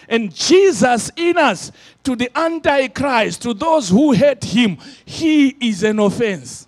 And 0.08 0.34
Jesus 0.34 1.12
in 1.16 1.38
us, 1.38 1.72
to 2.04 2.16
the 2.16 2.30
Antichrist, 2.38 3.42
to 3.42 3.54
those 3.54 3.90
who 3.90 4.12
hate 4.12 4.44
him, 4.44 4.78
he 5.04 5.50
is 5.60 5.84
an 5.84 6.00
offense. 6.00 6.68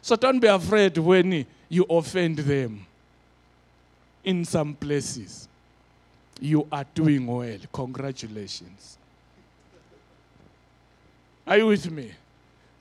So 0.00 0.16
don't 0.16 0.40
be 0.40 0.48
afraid 0.48 0.98
when 0.98 1.46
you 1.68 1.86
offend 1.88 2.38
them 2.38 2.84
in 4.24 4.44
some 4.44 4.74
places. 4.74 5.48
You 6.40 6.66
are 6.72 6.84
doing 6.92 7.26
well. 7.26 7.58
Congratulations. 7.72 8.98
Are 11.46 11.58
you 11.58 11.66
with 11.68 11.90
me? 11.90 12.12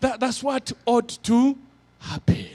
That, 0.02 0.20
that's 0.20 0.44
what 0.44 0.72
ought 0.86 1.18
to 1.24 1.58
happen. 2.00 2.48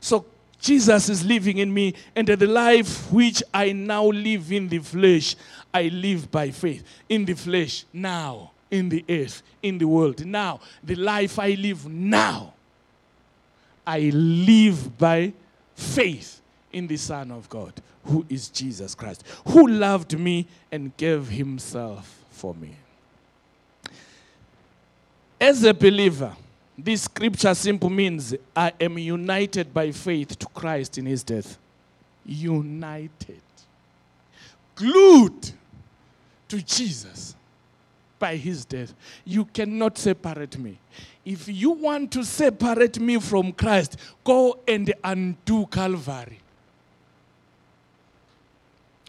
So 0.00 0.24
Jesus 0.60 1.08
is 1.08 1.24
living 1.24 1.58
in 1.58 1.72
me, 1.72 1.94
and 2.16 2.26
the 2.26 2.46
life 2.46 3.12
which 3.12 3.42
I 3.52 3.72
now 3.72 4.06
live 4.06 4.50
in 4.50 4.68
the 4.68 4.78
flesh, 4.78 5.36
I 5.72 5.88
live 5.88 6.30
by 6.30 6.50
faith. 6.50 6.82
In 7.08 7.24
the 7.24 7.34
flesh, 7.34 7.84
now, 7.92 8.52
in 8.70 8.88
the 8.88 9.04
earth, 9.08 9.42
in 9.62 9.78
the 9.78 9.86
world, 9.86 10.24
now. 10.24 10.60
The 10.82 10.96
life 10.96 11.38
I 11.38 11.50
live 11.50 11.86
now, 11.86 12.54
I 13.86 14.10
live 14.12 14.98
by 14.98 15.32
faith 15.74 16.40
in 16.72 16.86
the 16.86 16.96
Son 16.96 17.30
of 17.30 17.48
God, 17.48 17.72
who 18.04 18.26
is 18.28 18.48
Jesus 18.48 18.94
Christ, 18.94 19.24
who 19.46 19.66
loved 19.66 20.18
me 20.18 20.46
and 20.70 20.96
gave 20.96 21.28
himself 21.28 22.24
for 22.30 22.54
me. 22.54 22.74
As 25.40 25.62
a 25.64 25.72
believer, 25.72 26.34
this 26.76 27.02
scripture 27.02 27.54
simply 27.54 27.90
means 27.90 28.34
I 28.54 28.72
am 28.80 28.98
united 28.98 29.72
by 29.72 29.92
faith 29.92 30.38
to 30.38 30.46
Christ 30.46 30.98
in 30.98 31.06
his 31.06 31.22
death. 31.22 31.58
United. 32.24 33.40
Glued 34.74 35.52
to 36.48 36.62
Jesus 36.62 37.34
by 38.18 38.36
his 38.36 38.64
death. 38.64 38.94
You 39.24 39.44
cannot 39.44 39.98
separate 39.98 40.58
me. 40.58 40.78
If 41.24 41.48
you 41.48 41.70
want 41.70 42.12
to 42.12 42.24
separate 42.24 42.98
me 42.98 43.18
from 43.20 43.52
Christ, 43.52 43.96
go 44.24 44.58
and 44.66 44.92
undo 45.04 45.66
Calvary. 45.66 46.40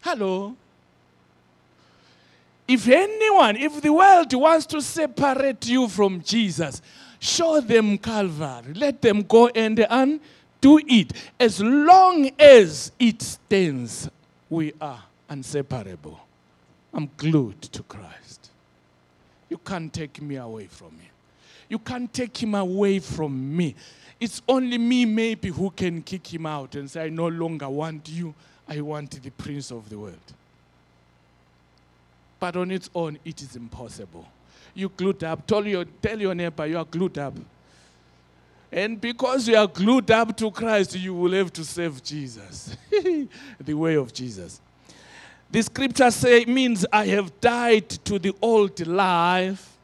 Hello? 0.02 0.54
If 2.72 2.86
anyone, 2.86 3.56
if 3.56 3.82
the 3.82 3.92
world 3.92 4.32
wants 4.32 4.64
to 4.66 4.80
separate 4.80 5.66
you 5.66 5.88
from 5.88 6.22
Jesus, 6.22 6.80
show 7.18 7.60
them 7.60 7.98
Calvary. 7.98 8.74
Let 8.74 9.02
them 9.02 9.22
go 9.22 9.48
and 9.48 9.84
undo 9.90 10.80
it. 10.86 11.12
As 11.40 11.60
long 11.60 12.30
as 12.38 12.92
it 12.96 13.20
stands, 13.22 14.08
we 14.48 14.72
are 14.80 15.02
inseparable. 15.28 16.20
I'm 16.94 17.10
glued 17.16 17.60
to 17.62 17.82
Christ. 17.82 18.50
You 19.48 19.58
can't 19.58 19.92
take 19.92 20.22
me 20.22 20.36
away 20.36 20.68
from 20.68 20.90
Him. 20.90 21.10
You 21.68 21.80
can't 21.80 22.14
take 22.14 22.40
him 22.40 22.54
away 22.54 23.00
from 23.00 23.56
me. 23.56 23.74
It's 24.20 24.42
only 24.48 24.78
me, 24.78 25.06
maybe, 25.06 25.48
who 25.48 25.70
can 25.70 26.02
kick 26.02 26.32
him 26.32 26.46
out 26.46 26.76
and 26.76 26.88
say, 26.88 27.06
I 27.06 27.08
no 27.08 27.26
longer 27.26 27.68
want 27.68 28.08
you. 28.08 28.32
I 28.68 28.80
want 28.80 29.20
the 29.20 29.30
prince 29.30 29.72
of 29.72 29.88
the 29.88 29.98
world. 29.98 30.34
But 32.40 32.56
on 32.56 32.70
its 32.70 32.88
own, 32.94 33.18
it 33.24 33.42
is 33.42 33.54
impossible. 33.54 34.26
You 34.74 34.88
glued 34.88 35.22
up. 35.22 35.46
Tell 35.46 35.66
your, 35.66 35.84
tell 35.84 36.18
your 36.18 36.34
neighbor 36.34 36.66
you 36.66 36.78
are 36.78 36.84
glued 36.84 37.18
up. 37.18 37.34
And 38.72 39.00
because 39.00 39.48
you 39.48 39.56
are 39.56 39.66
glued 39.66 40.10
up 40.10 40.36
to 40.38 40.50
Christ, 40.50 40.96
you 40.96 41.12
will 41.12 41.32
have 41.32 41.52
to 41.52 41.64
serve 41.64 42.02
Jesus. 42.02 42.76
the 43.60 43.74
way 43.74 43.96
of 43.96 44.12
Jesus. 44.12 44.60
The 45.50 45.62
scripture 45.62 46.10
say 46.10 46.44
means 46.44 46.86
I 46.92 47.06
have 47.06 47.40
died 47.40 47.88
to 47.88 48.18
the 48.18 48.32
old 48.40 48.86
life. 48.86 49.76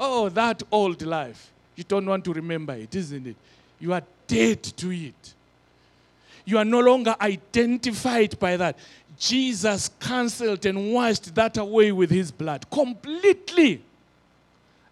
Oh, 0.00 0.30
that 0.30 0.62
old 0.72 1.02
life. 1.02 1.52
You 1.76 1.84
don't 1.84 2.06
want 2.06 2.24
to 2.24 2.32
remember 2.32 2.72
it, 2.72 2.94
isn't 2.94 3.26
it? 3.26 3.36
You 3.78 3.92
are 3.92 4.02
dead 4.26 4.62
to 4.62 4.90
it. 4.90 5.34
You 6.46 6.58
are 6.58 6.64
no 6.64 6.80
longer 6.80 7.14
identified 7.20 8.38
by 8.38 8.56
that. 8.56 8.78
Jesus 9.18 9.90
cancelled 10.00 10.66
and 10.66 10.92
washed 10.92 11.34
that 11.34 11.56
away 11.56 11.92
with 11.92 12.10
his 12.10 12.30
blood 12.30 12.68
completely. 12.70 13.82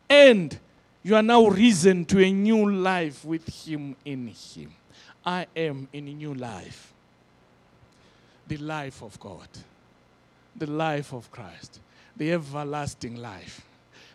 And 0.09 0.59
you 1.03 1.17
are 1.17 1.23
now 1.23 1.47
risen 1.47 2.05
to 2.07 2.23
a 2.23 2.31
new 2.31 2.71
life 2.71 3.25
with 3.25 3.49
him 3.67 3.97
in 4.05 4.29
him. 4.29 4.73
I 5.25 5.47
am 5.57 5.89
in 5.93 6.09
a 6.09 6.13
new 6.13 6.35
life. 6.35 6.93
The 8.49 8.57
life 8.59 9.03
of 9.03 9.19
God, 9.19 9.49
the 10.57 10.67
life 10.67 11.13
of 11.13 11.31
Christ, 11.31 11.81
the 12.17 12.33
everlasting 12.33 13.17
life, 13.17 13.63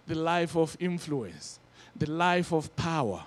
the 0.06 0.16
life 0.16 0.56
of 0.56 0.78
influence, 0.80 1.60
the 1.96 2.10
life 2.10 2.54
of 2.54 2.74
power 2.76 3.24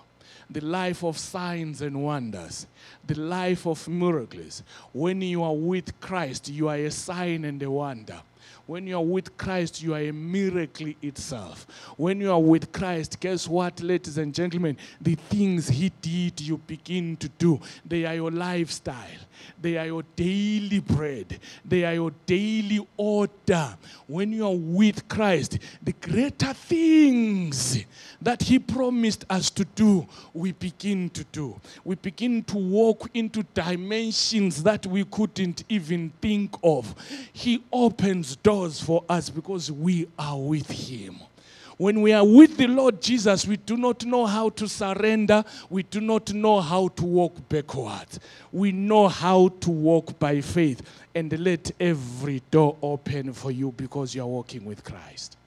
the 0.50 0.60
life 0.60 1.04
of 1.04 1.16
signs 1.16 1.80
and 1.80 2.02
wonders, 2.02 2.66
the 3.06 3.14
life 3.14 3.66
of 3.66 3.86
miracles. 3.88 4.62
When 4.92 5.22
you 5.22 5.42
are 5.42 5.54
with 5.54 5.98
Christ, 6.00 6.48
you 6.48 6.68
are 6.68 6.76
a 6.76 6.90
sign 6.90 7.44
and 7.44 7.62
a 7.62 7.70
wonder. 7.70 8.20
When 8.70 8.86
you 8.86 8.98
are 8.98 9.02
with 9.02 9.36
Christ, 9.36 9.82
you 9.82 9.94
are 9.94 10.00
a 10.00 10.12
miracle 10.12 10.92
itself. 11.02 11.66
When 11.96 12.20
you 12.20 12.30
are 12.30 12.38
with 12.38 12.70
Christ, 12.70 13.18
guess 13.18 13.48
what, 13.48 13.80
ladies 13.80 14.16
and 14.16 14.32
gentlemen? 14.32 14.76
The 15.00 15.16
things 15.16 15.66
He 15.66 15.90
did, 16.00 16.40
you 16.40 16.56
begin 16.56 17.16
to 17.16 17.28
do. 17.30 17.60
They 17.84 18.04
are 18.04 18.14
your 18.14 18.30
lifestyle, 18.30 18.94
they 19.60 19.76
are 19.76 19.86
your 19.86 20.04
daily 20.14 20.78
bread, 20.78 21.40
they 21.64 21.84
are 21.84 21.94
your 21.94 22.12
daily 22.26 22.86
order. 22.96 23.76
When 24.06 24.32
you 24.32 24.46
are 24.46 24.54
with 24.54 25.08
Christ, 25.08 25.58
the 25.82 25.92
greater 25.94 26.52
things 26.52 27.84
that 28.22 28.40
He 28.40 28.60
promised 28.60 29.24
us 29.28 29.50
to 29.50 29.64
do, 29.64 30.06
we 30.32 30.52
begin 30.52 31.10
to 31.10 31.24
do. 31.32 31.60
We 31.82 31.96
begin 31.96 32.44
to 32.44 32.56
walk 32.56 33.10
into 33.14 33.42
dimensions 33.52 34.62
that 34.62 34.86
we 34.86 35.04
couldn't 35.06 35.64
even 35.68 36.12
think 36.22 36.54
of. 36.62 36.94
He 37.32 37.64
opens 37.72 38.36
doors 38.36 38.59
for 38.68 39.04
us 39.08 39.30
because 39.30 39.70
we 39.72 40.08
are 40.18 40.38
with 40.38 40.70
Him. 40.70 41.16
When 41.80 42.02
we 42.02 42.12
are 42.12 42.26
with 42.26 42.58
the 42.58 42.66
Lord 42.66 43.00
Jesus, 43.00 43.46
we 43.46 43.56
do 43.56 43.78
not 43.78 44.04
know 44.04 44.26
how 44.26 44.50
to 44.50 44.68
surrender. 44.68 45.42
We 45.70 45.82
do 45.82 46.02
not 46.02 46.30
know 46.34 46.60
how 46.60 46.88
to 46.88 47.04
walk 47.04 47.48
backwards. 47.48 48.20
We 48.52 48.70
know 48.70 49.08
how 49.08 49.48
to 49.60 49.70
walk 49.70 50.18
by 50.18 50.42
faith 50.42 50.82
and 51.14 51.32
let 51.38 51.70
every 51.80 52.42
door 52.50 52.76
open 52.82 53.32
for 53.32 53.50
you 53.50 53.72
because 53.72 54.14
you 54.14 54.22
are 54.22 54.26
walking 54.26 54.66
with 54.66 54.84
Christ. 54.84 55.38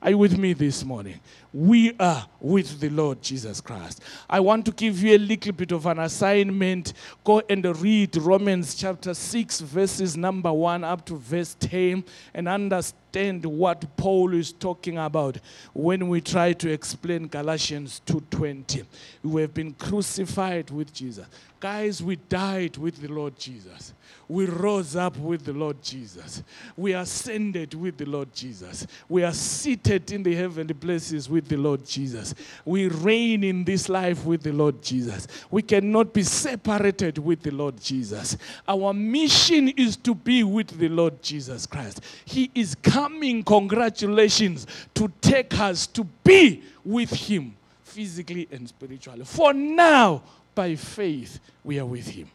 Are 0.00 0.10
you 0.10 0.18
with 0.18 0.38
me 0.38 0.52
this 0.52 0.84
morning? 0.84 1.18
We 1.52 1.94
are 1.98 2.26
with 2.40 2.78
the 2.78 2.90
Lord 2.90 3.22
Jesus 3.22 3.60
Christ. 3.60 4.02
I 4.28 4.38
want 4.40 4.66
to 4.66 4.72
give 4.72 5.02
you 5.02 5.16
a 5.16 5.18
little 5.18 5.52
bit 5.52 5.72
of 5.72 5.86
an 5.86 5.98
assignment. 5.98 6.92
Go 7.24 7.42
and 7.48 7.64
read 7.80 8.16
Romans 8.16 8.74
chapter 8.74 9.14
6, 9.14 9.60
verses 9.60 10.16
number 10.16 10.52
1 10.52 10.84
up 10.84 11.06
to 11.06 11.16
verse 11.16 11.56
10, 11.58 12.04
and 12.34 12.48
understand 12.48 13.46
what 13.46 13.96
Paul 13.96 14.34
is 14.34 14.52
talking 14.52 14.98
about 14.98 15.38
when 15.72 16.08
we 16.08 16.20
try 16.20 16.52
to 16.52 16.70
explain 16.70 17.26
Galatians 17.28 18.02
2:20. 18.04 18.84
We 19.22 19.40
have 19.40 19.54
been 19.54 19.72
crucified 19.72 20.70
with 20.70 20.92
Jesus. 20.92 21.26
Guys, 21.60 22.00
we 22.02 22.16
died 22.28 22.76
with 22.76 23.00
the 23.00 23.08
Lord 23.08 23.36
Jesus. 23.36 23.92
We 24.28 24.46
rose 24.46 24.94
up 24.94 25.16
with 25.16 25.44
the 25.44 25.52
Lord 25.52 25.82
Jesus. 25.82 26.42
We 26.76 26.92
ascended 26.92 27.74
with 27.74 27.96
the 27.96 28.04
Lord 28.04 28.32
Jesus. 28.32 28.86
We 29.08 29.24
are 29.24 29.32
seated 29.32 30.12
in 30.12 30.22
the 30.22 30.34
heavenly 30.34 30.74
places 30.74 31.28
with 31.28 31.37
the 31.46 31.58
Lord 31.58 31.84
Jesus. 31.84 32.34
We 32.64 32.88
reign 32.88 33.44
in 33.44 33.64
this 33.64 33.88
life 33.88 34.24
with 34.24 34.42
the 34.42 34.52
Lord 34.52 34.82
Jesus. 34.82 35.28
We 35.50 35.62
cannot 35.62 36.12
be 36.14 36.22
separated 36.22 37.18
with 37.18 37.42
the 37.42 37.50
Lord 37.50 37.78
Jesus. 37.80 38.38
Our 38.66 38.94
mission 38.94 39.68
is 39.68 39.96
to 39.98 40.14
be 40.14 40.42
with 40.42 40.78
the 40.78 40.88
Lord 40.88 41.22
Jesus 41.22 41.66
Christ. 41.66 42.00
He 42.24 42.50
is 42.54 42.74
coming, 42.74 43.42
congratulations, 43.42 44.66
to 44.94 45.12
take 45.20 45.58
us 45.60 45.86
to 45.88 46.04
be 46.24 46.62
with 46.84 47.10
Him 47.10 47.54
physically 47.84 48.48
and 48.50 48.68
spiritually. 48.68 49.24
For 49.24 49.52
now, 49.52 50.22
by 50.54 50.74
faith, 50.74 51.38
we 51.62 51.78
are 51.78 51.86
with 51.86 52.08
Him. 52.08 52.30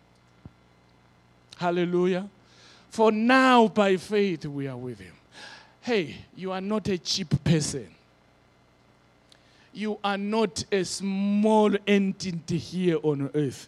Hallelujah. 1.57 2.29
For 2.89 3.11
now, 3.11 3.67
by 3.67 3.97
faith, 3.97 4.45
we 4.45 4.67
are 4.67 4.77
with 4.77 4.99
Him. 4.99 5.13
Hey, 5.81 6.15
you 6.35 6.51
are 6.51 6.61
not 6.61 6.87
a 6.87 6.97
cheap 6.97 7.43
person. 7.43 7.87
You 9.73 9.97
are 10.03 10.17
not 10.17 10.63
a 10.71 10.83
small 10.85 11.75
entity 11.87 12.57
here 12.57 12.97
on 13.01 13.31
earth. 13.33 13.67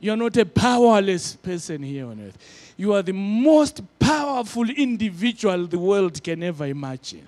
You 0.00 0.12
are 0.12 0.16
not 0.16 0.36
a 0.36 0.46
powerless 0.46 1.34
person 1.36 1.82
here 1.82 2.06
on 2.06 2.20
earth. 2.20 2.38
You 2.76 2.92
are 2.94 3.02
the 3.02 3.12
most 3.12 3.82
powerful 3.98 4.68
individual 4.68 5.66
the 5.66 5.78
world 5.78 6.22
can 6.22 6.42
ever 6.42 6.66
imagine. 6.66 7.26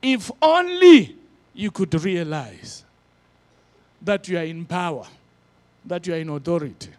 If 0.00 0.30
only 0.40 1.16
you 1.52 1.70
could 1.70 1.92
realize 2.02 2.84
that 4.02 4.28
you 4.28 4.38
are 4.38 4.44
in 4.44 4.64
power, 4.64 5.06
that 5.84 6.06
you 6.06 6.14
are 6.14 6.18
in 6.18 6.28
authority, 6.28 6.90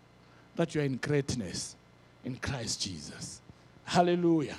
that 0.56 0.75
you 0.75 0.82
are 0.82 0.86
in 0.86 0.97
greatness 0.97 1.75
in 2.23 2.36
Christ 2.36 2.82
Jesus. 2.82 3.41
Hallelujah. 3.86 4.58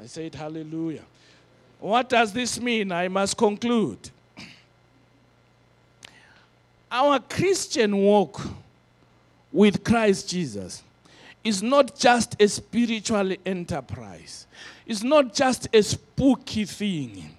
I 0.00 0.06
said, 0.06 0.34
Hallelujah. 0.34 1.02
What 1.82 2.08
does 2.08 2.32
this 2.32 2.60
mean? 2.60 2.92
I 2.92 3.08
must 3.08 3.36
conclude. 3.36 3.98
Our 6.92 7.18
Christian 7.18 7.96
walk 7.96 8.40
with 9.50 9.82
Christ 9.82 10.28
Jesus 10.30 10.84
is 11.42 11.60
not 11.60 11.98
just 11.98 12.40
a 12.40 12.46
spiritual 12.46 13.34
enterprise, 13.44 14.46
it's 14.86 15.02
not 15.02 15.34
just 15.34 15.66
a 15.74 15.82
spooky 15.82 16.66
thing 16.66 17.34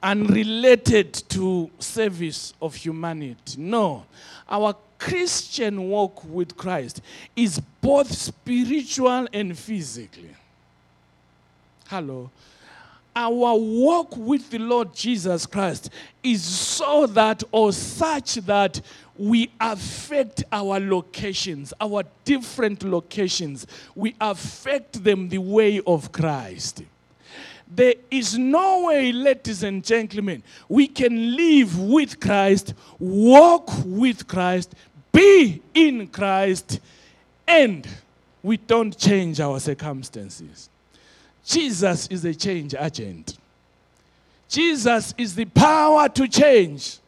unrelated 0.00 1.12
to 1.30 1.68
service 1.80 2.54
of 2.62 2.76
humanity. 2.76 3.56
No. 3.58 4.04
Our 4.48 4.76
Christian 4.96 5.88
walk 5.88 6.22
with 6.24 6.56
Christ 6.56 7.00
is 7.34 7.58
both 7.80 8.12
spiritual 8.12 9.26
and 9.32 9.58
physical. 9.58 10.22
Hello. 11.88 12.30
Our 13.16 13.54
walk 13.56 14.16
with 14.16 14.50
the 14.50 14.58
Lord 14.58 14.92
Jesus 14.92 15.46
Christ 15.46 15.90
is 16.22 16.42
so 16.42 17.06
that 17.06 17.44
or 17.52 17.72
such 17.72 18.34
that 18.36 18.80
we 19.16 19.50
affect 19.60 20.42
our 20.50 20.80
locations, 20.80 21.72
our 21.80 22.02
different 22.24 22.82
locations. 22.82 23.66
We 23.94 24.16
affect 24.20 25.04
them 25.04 25.28
the 25.28 25.38
way 25.38 25.80
of 25.86 26.10
Christ. 26.10 26.82
There 27.68 27.94
is 28.10 28.36
no 28.36 28.86
way, 28.86 29.12
ladies 29.12 29.62
and 29.62 29.84
gentlemen, 29.84 30.42
we 30.68 30.86
can 30.86 31.36
live 31.36 31.78
with 31.78 32.20
Christ, 32.20 32.74
walk 32.98 33.70
with 33.84 34.26
Christ, 34.26 34.74
be 35.12 35.62
in 35.72 36.08
Christ, 36.08 36.80
and 37.46 37.86
we 38.42 38.56
don't 38.56 38.96
change 38.96 39.40
our 39.40 39.60
circumstances. 39.60 40.68
Jesus 41.44 42.06
is 42.08 42.24
a 42.24 42.34
change 42.34 42.74
agent. 42.74 43.36
Jesus 44.48 45.14
is 45.18 45.34
the 45.34 45.44
power 45.46 46.08
to 46.08 46.28
change. 46.28 46.98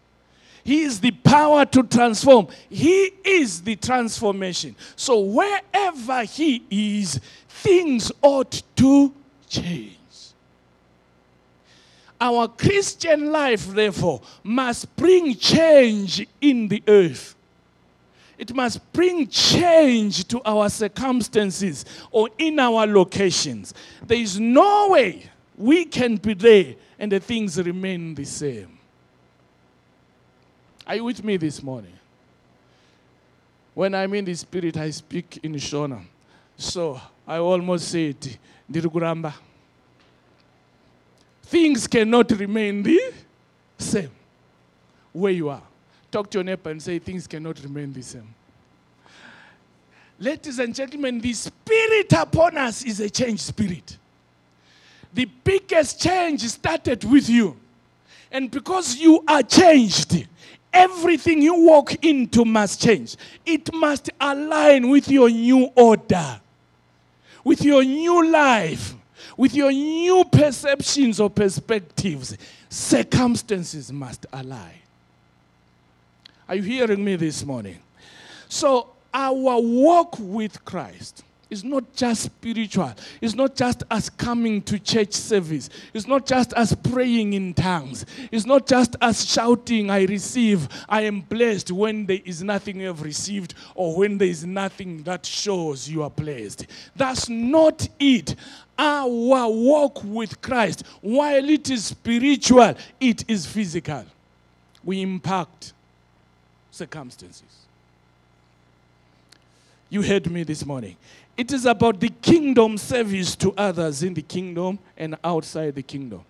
He 0.64 0.82
is 0.82 0.98
the 0.98 1.12
power 1.12 1.64
to 1.64 1.84
transform. 1.84 2.48
He 2.68 3.12
is 3.24 3.62
the 3.62 3.76
transformation. 3.76 4.74
So 4.96 5.20
wherever 5.20 6.24
He 6.24 6.64
is, 6.68 7.20
things 7.48 8.10
ought 8.20 8.62
to 8.74 9.14
change. 9.48 9.92
Our 12.20 12.48
Christian 12.48 13.30
life, 13.30 13.68
therefore, 13.68 14.22
must 14.42 14.96
bring 14.96 15.36
change 15.36 16.26
in 16.40 16.66
the 16.66 16.82
earth. 16.88 17.35
It 18.38 18.54
must 18.54 18.92
bring 18.92 19.26
change 19.28 20.28
to 20.28 20.42
our 20.44 20.68
circumstances 20.68 21.84
or 22.10 22.28
in 22.38 22.58
our 22.58 22.86
locations. 22.86 23.72
There 24.06 24.18
is 24.18 24.38
no 24.38 24.90
way, 24.90 25.30
we 25.56 25.84
can 25.86 26.16
be 26.16 26.34
there 26.34 26.74
and 26.98 27.10
the 27.10 27.20
things 27.20 27.58
remain 27.60 28.14
the 28.14 28.24
same. 28.24 28.78
Are 30.86 30.96
you 30.96 31.04
with 31.04 31.24
me 31.24 31.36
this 31.36 31.62
morning? 31.62 31.92
When 33.74 33.94
I'm 33.94 34.14
in 34.14 34.24
the 34.24 34.34
spirit, 34.34 34.76
I 34.76 34.90
speak 34.90 35.40
in 35.42 35.54
Shona. 35.54 36.02
So 36.56 37.00
I 37.26 37.38
almost 37.38 37.88
said, 37.88 38.16
Ndirukuramba. 38.70 39.34
Things 41.42 41.86
cannot 41.86 42.30
remain 42.32 42.82
the 42.82 43.12
same 43.78 44.10
where 45.12 45.32
you 45.32 45.48
are. 45.48 45.62
Talk 46.16 46.30
to 46.30 46.38
your 46.38 46.44
neighbor 46.44 46.70
and 46.70 46.82
say, 46.82 46.98
Things 46.98 47.26
cannot 47.26 47.62
remain 47.62 47.92
the 47.92 48.00
same. 48.00 48.34
Ladies 50.18 50.58
and 50.58 50.74
gentlemen, 50.74 51.20
the 51.20 51.34
spirit 51.34 52.10
upon 52.14 52.56
us 52.56 52.82
is 52.86 53.00
a 53.00 53.10
changed 53.10 53.42
spirit. 53.42 53.98
The 55.12 55.26
biggest 55.26 56.00
change 56.00 56.40
started 56.40 57.04
with 57.04 57.28
you. 57.28 57.54
And 58.32 58.50
because 58.50 58.96
you 58.96 59.22
are 59.28 59.42
changed, 59.42 60.26
everything 60.72 61.42
you 61.42 61.54
walk 61.54 62.02
into 62.02 62.46
must 62.46 62.80
change. 62.80 63.18
It 63.44 63.70
must 63.74 64.08
align 64.18 64.88
with 64.88 65.10
your 65.10 65.28
new 65.28 65.66
order, 65.74 66.40
with 67.44 67.62
your 67.62 67.84
new 67.84 68.26
life, 68.26 68.94
with 69.36 69.54
your 69.54 69.70
new 69.70 70.24
perceptions 70.32 71.20
or 71.20 71.28
perspectives. 71.28 72.38
Circumstances 72.70 73.92
must 73.92 74.24
align. 74.32 74.80
Are 76.48 76.54
you 76.54 76.62
hearing 76.62 77.04
me 77.04 77.16
this 77.16 77.44
morning? 77.44 77.78
So, 78.48 78.90
our 79.12 79.60
walk 79.60 80.16
with 80.18 80.64
Christ 80.64 81.24
is 81.50 81.64
not 81.64 81.94
just 81.94 82.22
spiritual. 82.22 82.92
It's 83.20 83.34
not 83.34 83.54
just 83.54 83.82
us 83.90 84.08
coming 84.10 84.62
to 84.62 84.78
church 84.78 85.12
service. 85.12 85.70
It's 85.94 86.06
not 86.06 86.26
just 86.26 86.52
us 86.54 86.74
praying 86.74 87.32
in 87.34 87.54
tongues. 87.54 88.04
It's 88.30 88.46
not 88.46 88.66
just 88.66 88.96
us 89.00 89.24
shouting, 89.24 89.90
I 89.90 90.04
receive, 90.04 90.68
I 90.88 91.02
am 91.02 91.20
blessed 91.20 91.70
when 91.70 92.06
there 92.06 92.20
is 92.24 92.42
nothing 92.42 92.80
you 92.80 92.88
have 92.88 93.02
received 93.02 93.54
or 93.74 93.96
when 93.96 94.18
there 94.18 94.28
is 94.28 94.44
nothing 94.44 95.02
that 95.04 95.24
shows 95.24 95.88
you 95.88 96.02
are 96.02 96.10
blessed. 96.10 96.66
That's 96.96 97.28
not 97.28 97.88
it. 98.00 98.34
Our 98.78 99.48
walk 99.48 100.02
with 100.04 100.40
Christ, 100.42 100.84
while 101.00 101.48
it 101.48 101.70
is 101.70 101.86
spiritual, 101.86 102.74
it 103.00 103.24
is 103.28 103.46
physical. 103.46 104.04
We 104.84 105.00
impact 105.00 105.72
circumstances. 106.76 107.66
You 109.88 110.02
heard 110.02 110.30
me 110.30 110.42
this 110.42 110.64
morning. 110.64 110.96
It 111.36 111.52
is 111.52 111.66
about 111.66 112.00
the 112.00 112.08
kingdom 112.08 112.76
service 112.78 113.36
to 113.36 113.54
others 113.56 114.02
in 114.02 114.14
the 114.14 114.22
kingdom 114.22 114.78
and 114.96 115.16
outside 115.22 115.74
the 115.74 115.82
kingdom. 115.82 116.22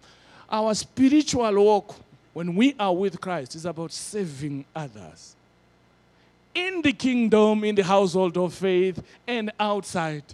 Our 0.50 0.74
spiritual 0.74 1.54
walk, 1.54 1.94
when 2.32 2.54
we 2.54 2.74
are 2.78 2.94
with 2.94 3.20
Christ, 3.20 3.54
is 3.54 3.64
about 3.64 3.92
serving 3.92 4.64
others 4.74 5.34
in 6.54 6.80
the 6.82 6.92
kingdom, 6.92 7.64
in 7.64 7.74
the 7.74 7.84
household 7.84 8.36
of 8.36 8.54
faith, 8.54 9.02
and 9.26 9.52
outside 9.60 10.24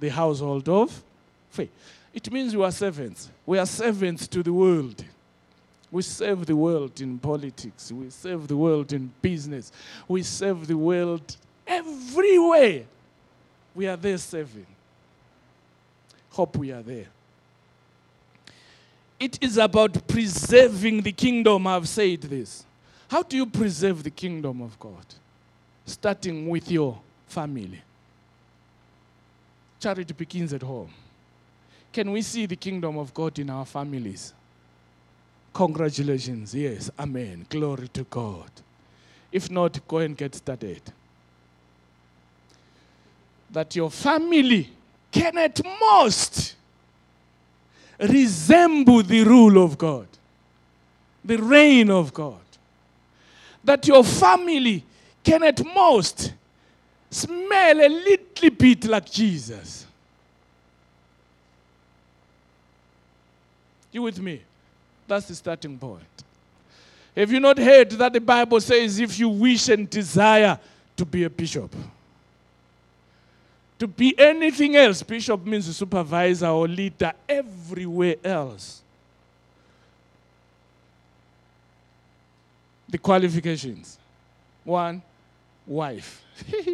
the 0.00 0.08
household 0.08 0.68
of 0.68 1.02
faith. 1.50 1.70
It 2.12 2.32
means 2.32 2.56
we 2.56 2.64
are 2.64 2.72
servants. 2.72 3.28
We 3.44 3.58
are 3.58 3.66
servants 3.66 4.26
to 4.28 4.42
the 4.42 4.52
world. 4.52 5.04
We 5.94 6.02
serve 6.02 6.44
the 6.44 6.56
world 6.56 7.00
in 7.00 7.20
politics. 7.20 7.92
We 7.92 8.10
serve 8.10 8.48
the 8.48 8.56
world 8.56 8.92
in 8.92 9.12
business. 9.22 9.70
We 10.08 10.24
serve 10.24 10.66
the 10.66 10.76
world 10.76 11.36
everywhere. 11.64 12.82
We 13.76 13.86
are 13.86 13.96
there 13.96 14.18
serving. 14.18 14.66
Hope 16.30 16.56
we 16.56 16.72
are 16.72 16.82
there. 16.82 17.06
It 19.20 19.38
is 19.40 19.56
about 19.56 20.08
preserving 20.08 21.02
the 21.02 21.12
kingdom. 21.12 21.64
I've 21.68 21.88
said 21.88 22.22
this. 22.22 22.64
How 23.06 23.22
do 23.22 23.36
you 23.36 23.46
preserve 23.46 24.02
the 24.02 24.10
kingdom 24.10 24.62
of 24.62 24.76
God? 24.80 25.06
Starting 25.86 26.48
with 26.48 26.68
your 26.72 26.98
family. 27.28 27.80
Charity 29.78 30.12
begins 30.12 30.52
at 30.52 30.62
home. 30.62 30.90
Can 31.92 32.10
we 32.10 32.20
see 32.20 32.46
the 32.46 32.56
kingdom 32.56 32.98
of 32.98 33.14
God 33.14 33.38
in 33.38 33.48
our 33.48 33.64
families? 33.64 34.32
Congratulations. 35.54 36.54
Yes. 36.54 36.90
Amen. 36.98 37.46
Glory 37.48 37.88
to 37.88 38.04
God. 38.04 38.50
If 39.32 39.50
not, 39.50 39.86
go 39.88 39.98
and 39.98 40.14
get 40.16 40.34
started 40.34 40.82
that 43.54 43.74
your 43.76 43.90
family 43.90 44.68
can 45.10 45.38
at 45.38 45.60
most 45.80 46.56
resemble 47.98 49.02
the 49.02 49.22
rule 49.22 49.62
of 49.62 49.78
God, 49.78 50.08
the 51.24 51.36
reign 51.36 51.88
of 51.88 52.12
God. 52.12 52.40
That 53.62 53.86
your 53.86 54.04
family 54.04 54.84
can 55.22 55.42
at 55.44 55.64
most 55.64 56.34
smell 57.10 57.80
a 57.80 57.88
little 57.88 58.50
bit 58.50 58.84
like 58.84 59.10
Jesus. 59.10 59.86
You 63.92 64.02
with 64.02 64.20
me? 64.20 64.42
That's 65.06 65.26
the 65.26 65.34
starting 65.34 65.78
point. 65.78 66.02
Have 67.16 67.30
you 67.30 67.40
not 67.40 67.58
heard 67.58 67.90
that 67.92 68.12
the 68.12 68.20
Bible 68.20 68.60
says 68.60 68.98
if 68.98 69.18
you 69.18 69.28
wish 69.28 69.68
and 69.68 69.88
desire 69.88 70.58
to 70.96 71.04
be 71.04 71.24
a 71.24 71.30
bishop? 71.30 71.74
To 73.78 73.86
be 73.86 74.18
anything 74.18 74.76
else, 74.76 75.02
bishop 75.02 75.44
means 75.44 75.68
a 75.68 75.74
supervisor 75.74 76.46
or 76.46 76.66
leader 76.66 77.12
everywhere 77.28 78.16
else. 78.24 78.82
The 82.88 82.98
qualifications 82.98 83.98
one, 84.64 85.02
wife. 85.66 86.22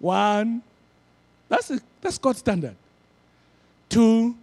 one, 0.00 0.62
that's, 1.48 1.70
a, 1.70 1.80
that's 2.00 2.18
God's 2.18 2.40
standard. 2.40 2.74
Two, 3.92 4.34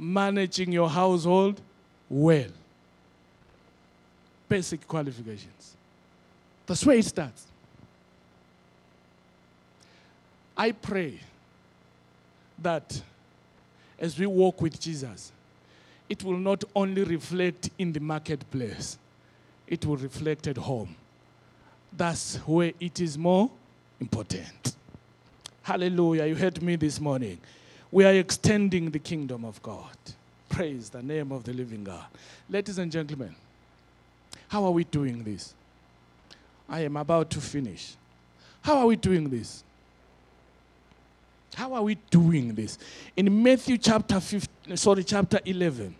managing 0.00 0.72
your 0.72 0.90
household 0.90 1.60
well. 2.10 2.50
Basic 4.48 4.84
qualifications. 4.88 5.76
That's 6.66 6.84
where 6.84 6.96
it 6.96 7.04
starts. 7.04 7.46
I 10.56 10.72
pray 10.72 11.20
that 12.60 13.00
as 13.96 14.18
we 14.18 14.26
walk 14.26 14.60
with 14.60 14.80
Jesus, 14.80 15.30
it 16.08 16.24
will 16.24 16.38
not 16.38 16.64
only 16.74 17.04
reflect 17.04 17.70
in 17.78 17.92
the 17.92 18.00
marketplace, 18.00 18.98
it 19.68 19.86
will 19.86 19.98
reflect 19.98 20.48
at 20.48 20.56
home. 20.56 20.96
That's 21.92 22.38
where 22.38 22.72
it 22.80 22.98
is 22.98 23.16
more 23.16 23.52
important. 24.00 24.74
Hallelujah. 25.62 26.26
You 26.26 26.34
heard 26.34 26.60
me 26.60 26.74
this 26.74 26.98
morning. 26.98 27.38
We 27.96 28.04
are 28.04 28.12
extending 28.12 28.90
the 28.90 28.98
kingdom 28.98 29.42
of 29.46 29.62
God. 29.62 29.96
Praise 30.50 30.90
the 30.90 31.02
name 31.02 31.32
of 31.32 31.44
the 31.44 31.54
living 31.54 31.82
God. 31.82 32.04
Ladies 32.46 32.76
and 32.76 32.92
gentlemen, 32.92 33.34
how 34.48 34.66
are 34.66 34.70
we 34.70 34.84
doing 34.84 35.24
this? 35.24 35.54
I 36.68 36.80
am 36.80 36.98
about 36.98 37.30
to 37.30 37.40
finish. 37.40 37.94
How 38.60 38.80
are 38.80 38.86
we 38.86 38.96
doing 38.96 39.30
this? 39.30 39.64
How 41.54 41.72
are 41.72 41.82
we 41.82 41.94
doing 42.10 42.54
this? 42.54 42.76
In 43.16 43.42
Matthew 43.42 43.78
chapter 43.78 44.20
15, 44.20 44.76
sorry, 44.76 45.02
chapter 45.02 45.40
11, 45.42 45.96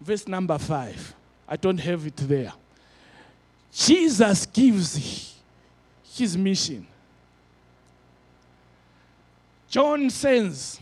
verse 0.00 0.26
number 0.26 0.58
5. 0.58 1.14
I 1.48 1.54
don't 1.54 1.78
have 1.78 2.08
it 2.08 2.16
there. 2.16 2.52
Jesus 3.72 4.46
gives 4.46 5.32
his 6.12 6.36
mission. 6.36 6.88
John 9.70 10.10
sends 10.10 10.80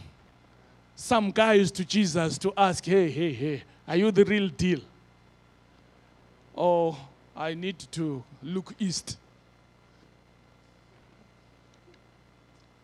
some 0.97 1.30
guys 1.30 1.70
to 1.70 1.84
Jesus 1.84 2.38
to 2.38 2.53
ask, 2.57 2.84
hey, 2.84 3.09
hey, 3.11 3.32
hey, 3.32 3.62
are 3.86 3.97
you 3.97 4.11
the 4.11 4.24
real 4.24 4.49
deal? 4.49 4.80
Or 6.55 6.97
I 7.36 7.55
need 7.55 7.78
to 7.92 8.24
look 8.42 8.74
east. 8.78 9.18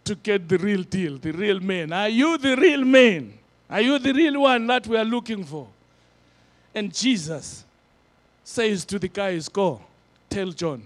to 0.04 0.14
get 0.16 0.48
the 0.48 0.58
real 0.58 0.82
deal, 0.82 1.18
the 1.18 1.32
real 1.32 1.60
man. 1.60 1.92
Are 1.92 2.08
you 2.08 2.36
the 2.38 2.56
real 2.56 2.84
man? 2.84 3.32
Are 3.70 3.80
you 3.80 3.98
the 3.98 4.12
real 4.12 4.40
one 4.42 4.66
that 4.66 4.86
we 4.86 4.96
are 4.96 5.04
looking 5.04 5.44
for? 5.44 5.68
And 6.74 6.92
Jesus 6.92 7.64
says 8.44 8.84
to 8.86 8.98
the 8.98 9.08
guys, 9.08 9.48
Go, 9.48 9.80
tell 10.28 10.50
John 10.50 10.82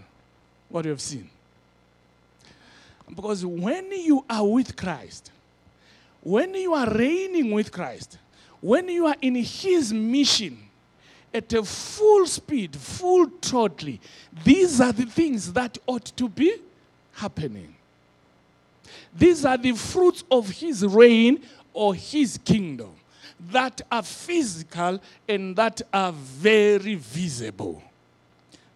what 0.68 0.84
you 0.84 0.90
have 0.90 1.00
seen. 1.00 1.30
Because 3.14 3.44
when 3.46 3.90
you 3.92 4.24
are 4.28 4.44
with 4.44 4.76
Christ, 4.76 5.30
when 6.26 6.54
you 6.54 6.74
are 6.74 6.90
reigning 6.90 7.52
with 7.52 7.70
Christ, 7.70 8.18
when 8.60 8.88
you 8.88 9.06
are 9.06 9.14
in 9.22 9.36
His 9.36 9.92
mission 9.92 10.58
at 11.32 11.52
a 11.52 11.62
full 11.62 12.26
speed, 12.26 12.74
full 12.74 13.30
throttle, 13.40 13.96
these 14.42 14.80
are 14.80 14.92
the 14.92 15.06
things 15.06 15.52
that 15.52 15.78
ought 15.86 16.06
to 16.16 16.28
be 16.28 16.56
happening. 17.12 17.76
These 19.16 19.44
are 19.44 19.56
the 19.56 19.70
fruits 19.72 20.24
of 20.28 20.48
his 20.48 20.84
reign 20.84 21.42
or 21.72 21.94
his 21.94 22.38
kingdom 22.44 22.90
that 23.52 23.82
are 23.92 24.02
physical 24.02 25.00
and 25.28 25.54
that 25.54 25.80
are 25.92 26.10
very 26.10 26.96
visible. 26.96 27.80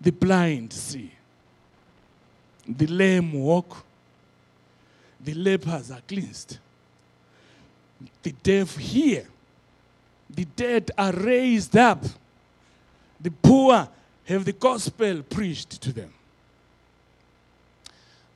The 0.00 0.12
blind 0.12 0.72
see, 0.72 1.10
the 2.64 2.86
lame 2.86 3.32
walk, 3.32 3.84
the 5.20 5.34
lepers 5.34 5.90
are 5.90 6.02
cleansed, 6.06 6.58
the 8.22 8.32
deaf 8.42 8.76
hear, 8.76 9.26
the 10.28 10.44
dead 10.56 10.90
are 10.96 11.12
raised 11.12 11.76
up, 11.76 12.04
the 13.20 13.30
poor 13.30 13.88
have 14.24 14.44
the 14.44 14.52
gospel 14.52 15.22
preached 15.22 15.80
to 15.82 15.92
them. 15.92 16.12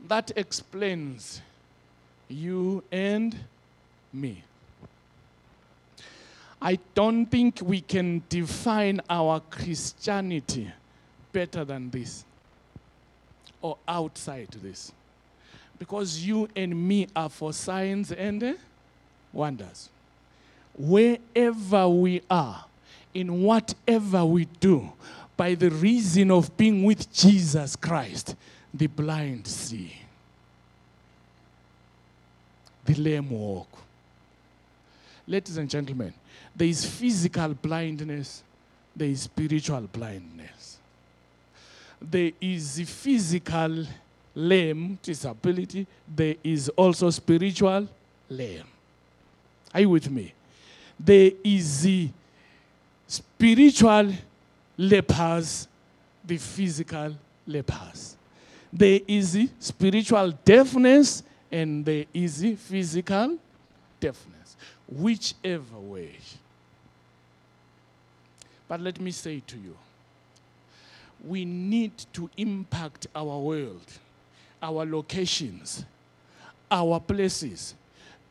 That 0.09 0.33
explains 0.37 1.41
you 2.29 2.83
and 2.91 3.35
me. 4.13 4.43
I 6.61 6.79
don't 6.95 7.27
think 7.27 7.61
we 7.63 7.81
can 7.81 8.23
define 8.29 9.01
our 9.09 9.41
Christianity 9.41 10.71
better 11.33 11.65
than 11.65 11.91
this 11.91 12.25
or 13.61 13.77
outside 13.87 14.49
this. 14.63 14.93
Because 15.79 16.21
you 16.21 16.49
and 16.57 16.89
me 16.89 17.07
are 17.15 17.29
for 17.29 17.53
signs 17.53 18.13
and 18.13 18.43
eh, 18.43 18.55
wonders. 19.35 19.89
Wherever 20.77 21.89
we 21.89 22.23
are, 22.31 22.65
in 23.13 23.43
whatever 23.43 24.25
we 24.25 24.47
do, 24.61 24.93
by 25.37 25.55
the 25.55 25.71
reason 25.71 26.31
of 26.31 26.57
being 26.57 26.85
with 26.85 27.13
Jesus 27.13 27.77
Christ, 27.77 28.37
the 28.73 28.87
blind 28.87 29.47
see, 29.47 29.93
the 32.85 32.95
lame 32.95 33.31
walk. 33.31 33.69
Ladies 35.27 35.57
and 35.57 35.71
gentlemen, 35.71 36.13
there 36.55 36.69
is 36.69 36.85
physical 36.85 37.55
blindness, 37.55 38.43
there 38.95 39.09
is 39.09 39.23
spiritual 39.23 39.83
blindness. 39.93 40.79
There 42.01 42.33
is 42.41 42.83
physical 42.87 43.87
lame 44.35 44.99
disability, 45.03 45.87
there 46.07 46.35
is 46.45 46.69
also 46.71 47.11
spiritual 47.11 47.89
lame. 48.29 48.74
Are 49.75 49.81
you 49.81 49.91
with 49.91 50.09
me? 50.09 50.33
There 50.99 51.33
is 51.43 51.83
the 51.83 52.09
spiritual 53.09 54.13
lepers, 54.79 55.67
the 56.25 56.37
physical 56.37 57.17
lepers. 57.47 58.17
There 58.73 59.01
is 59.07 59.33
the 59.33 59.49
spiritual 59.59 60.33
deafness 60.45 61.25
and 61.51 61.85
there 61.85 62.05
is 62.15 62.39
the 62.39 62.55
physical 62.55 63.37
deafness. 63.99 64.57
Whichever 64.89 65.79
way. 65.79 66.17
But 68.69 68.81
let 68.81 69.01
me 69.01 69.11
say 69.11 69.43
to 69.47 69.57
you, 69.57 69.77
we 71.27 71.45
need 71.45 71.93
to 72.13 72.31
impact 72.37 73.07
our 73.15 73.39
world, 73.39 73.87
our 74.63 74.85
locations, 74.85 75.85
our 76.71 77.01
places 77.01 77.75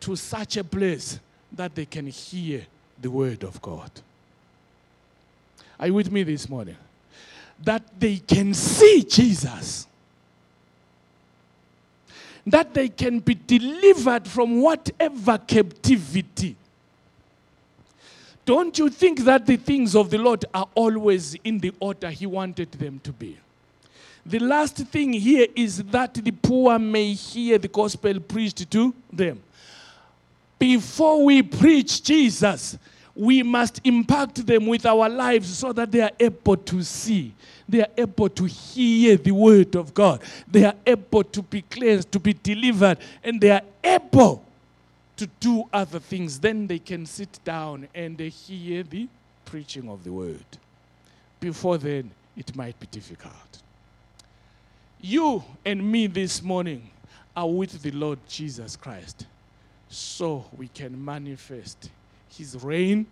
to 0.02 0.16
such 0.16 0.58
a 0.58 0.64
place 0.64 1.20
that 1.54 1.76
they 1.76 1.86
can 1.86 2.08
hear 2.08 2.66
the 3.02 3.10
word 3.10 3.44
of 3.44 3.62
God. 3.62 3.92
Are 5.80 5.88
you 5.88 5.94
with 5.94 6.12
me 6.12 6.24
this 6.24 6.50
morning? 6.50 6.78
That 7.64 7.84
they 8.00 8.18
can 8.18 8.54
see 8.54 9.04
Jesus. 9.04 9.88
That 12.46 12.74
they 12.74 12.90
can 12.90 13.20
be 13.20 13.36
delivered 13.36 14.28
from 14.28 14.62
whatever 14.62 15.38
captivity. 15.38 16.56
Don't 18.46 18.78
you 18.78 18.90
think 18.90 19.20
that 19.20 19.46
the 19.46 19.56
things 19.56 19.96
of 19.96 20.10
the 20.10 20.18
Lord 20.18 20.44
are 20.54 20.68
always 20.76 21.36
in 21.44 21.60
the 21.60 21.74
order 21.80 22.10
He 22.10 22.26
wanted 22.26 22.72
them 22.74 23.00
to 23.04 23.14
be? 23.14 23.38
The 24.26 24.40
last 24.40 24.78
thing 24.78 25.14
here 25.14 25.48
is 25.56 25.84
that 25.84 26.14
the 26.14 26.32
poor 26.32 26.80
may 26.80 27.14
hear 27.14 27.58
the 27.58 27.68
gospel 27.68 28.20
preached 28.20 28.70
to 28.72 28.94
them. 29.12 29.42
Before 30.64 31.26
we 31.26 31.44
preach 31.44 32.02
Jesus, 32.02 32.78
we 33.14 33.44
must 33.44 33.82
impact 33.84 34.48
them 34.48 34.66
with 34.66 34.86
our 34.86 35.10
lives 35.10 35.58
so 35.58 35.74
that 35.74 35.92
they 35.92 36.00
are 36.00 36.12
able 36.18 36.56
to 36.56 36.82
see. 36.84 37.34
They 37.68 37.82
are 37.82 37.92
able 37.98 38.30
to 38.30 38.46
hear 38.46 39.18
the 39.18 39.34
word 39.34 39.76
of 39.76 39.94
God. 39.94 40.22
They 40.50 40.64
are 40.64 40.76
able 40.86 41.26
to 41.26 41.42
be 41.42 41.64
cleansed, 41.64 42.14
to 42.14 42.20
be 42.22 42.32
delivered, 42.32 42.98
and 43.26 43.42
they 43.42 43.52
are 43.52 43.64
able 43.84 44.42
to 45.18 45.28
do 45.42 45.66
other 45.74 46.00
things. 46.00 46.40
Then 46.40 46.66
they 46.66 46.80
can 46.80 47.06
sit 47.08 47.40
down 47.44 47.90
and 47.94 48.18
hear 48.18 48.84
the 48.84 49.10
preaching 49.44 49.90
of 49.90 50.06
the 50.06 50.14
word. 50.14 50.46
Before 51.42 51.78
then, 51.78 52.10
it 52.38 52.56
might 52.56 52.80
be 52.80 52.88
difficult. 52.88 53.62
You 55.02 55.44
and 55.66 55.92
me 55.92 56.08
this 56.08 56.42
morning 56.42 56.90
are 57.36 57.50
with 57.50 57.82
the 57.82 57.92
Lord 57.92 58.20
Jesus 58.30 58.78
Christ 58.78 59.26
so 59.94 60.46
we 60.58 60.68
can 60.68 61.04
manifest 61.04 61.90
his 62.30 62.62
reign, 62.64 63.06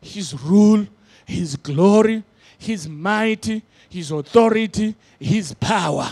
his 0.00 0.38
rule, 0.40 0.86
his 1.26 1.56
glory, 1.56 2.22
his 2.58 2.88
mighty, 2.88 3.62
his 3.88 4.10
authority, 4.10 4.94
his 5.18 5.54
power 5.54 6.10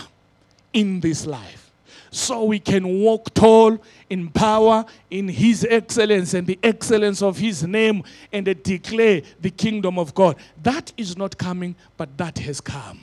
in 0.73 0.99
this 0.99 1.25
life. 1.25 1.71
So 2.11 2.45
we 2.45 2.59
can 2.59 2.99
walk 2.99 3.33
tall 3.33 3.77
in 4.09 4.29
power, 4.29 4.85
in 5.09 5.27
his 5.27 5.65
excellence 5.69 6.33
and 6.33 6.47
the 6.47 6.57
excellence 6.63 7.21
of 7.21 7.37
his 7.37 7.63
name, 7.63 8.03
and 8.31 8.45
declare 8.63 9.21
the 9.39 9.51
kingdom 9.51 9.99
of 9.99 10.15
God. 10.15 10.37
That 10.63 10.91
is 10.97 11.17
not 11.17 11.37
coming, 11.37 11.75
but 11.95 12.17
that 12.17 12.37
has 12.39 12.61
come 12.61 13.01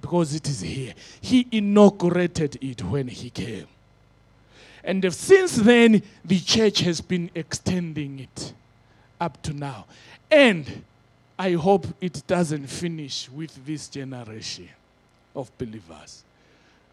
because 0.00 0.34
it 0.34 0.48
is 0.48 0.60
here. 0.60 0.94
He 1.20 1.46
inaugurated 1.50 2.58
it 2.60 2.82
when 2.82 3.08
he 3.08 3.30
came. 3.30 3.66
And 4.86 5.12
since 5.12 5.56
then, 5.56 6.00
the 6.24 6.38
church 6.38 6.78
has 6.80 7.00
been 7.00 7.28
extending 7.34 8.20
it 8.20 8.52
up 9.20 9.42
to 9.42 9.52
now. 9.52 9.84
And 10.30 10.84
I 11.36 11.52
hope 11.52 11.88
it 12.00 12.22
doesn't 12.28 12.68
finish 12.68 13.28
with 13.28 13.66
this 13.66 13.88
generation 13.88 14.68
of 15.34 15.50
believers. 15.58 16.22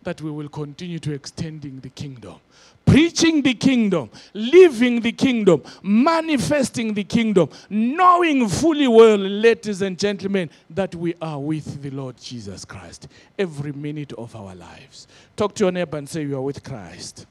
That 0.02 0.22
we 0.22 0.32
will 0.32 0.50
continue 0.50 0.98
to 1.00 1.14
extending 1.14 1.80
the 1.80 1.90
kingdom, 1.90 2.36
preaching 2.84 3.44
the 3.44 3.54
kingdom, 3.54 4.10
living 4.34 5.00
the 5.00 5.14
kingdom, 5.14 5.64
manifesting 5.84 6.96
the 6.96 7.04
kingdom, 7.06 7.48
knowing 7.70 8.50
fully 8.50 8.88
well, 8.88 9.18
ladies 9.18 9.84
and 9.84 9.98
gentlemen, 9.98 10.50
that 10.72 10.94
we 10.96 11.14
are 11.22 11.40
with 11.40 11.82
the 11.82 11.92
Lord 11.92 12.18
Jesus 12.18 12.66
Christ 12.66 13.08
every 13.38 13.72
minute 13.72 14.14
of 14.14 14.36
our 14.36 14.56
lives. 14.56 15.08
Talk 15.38 15.54
to 15.56 15.66
your 15.66 15.72
neighbor 15.72 15.98
and 15.98 16.10
say, 16.10 16.24
You 16.24 16.38
are 16.38 16.42
with 16.42 16.64
Christ. 16.64 17.28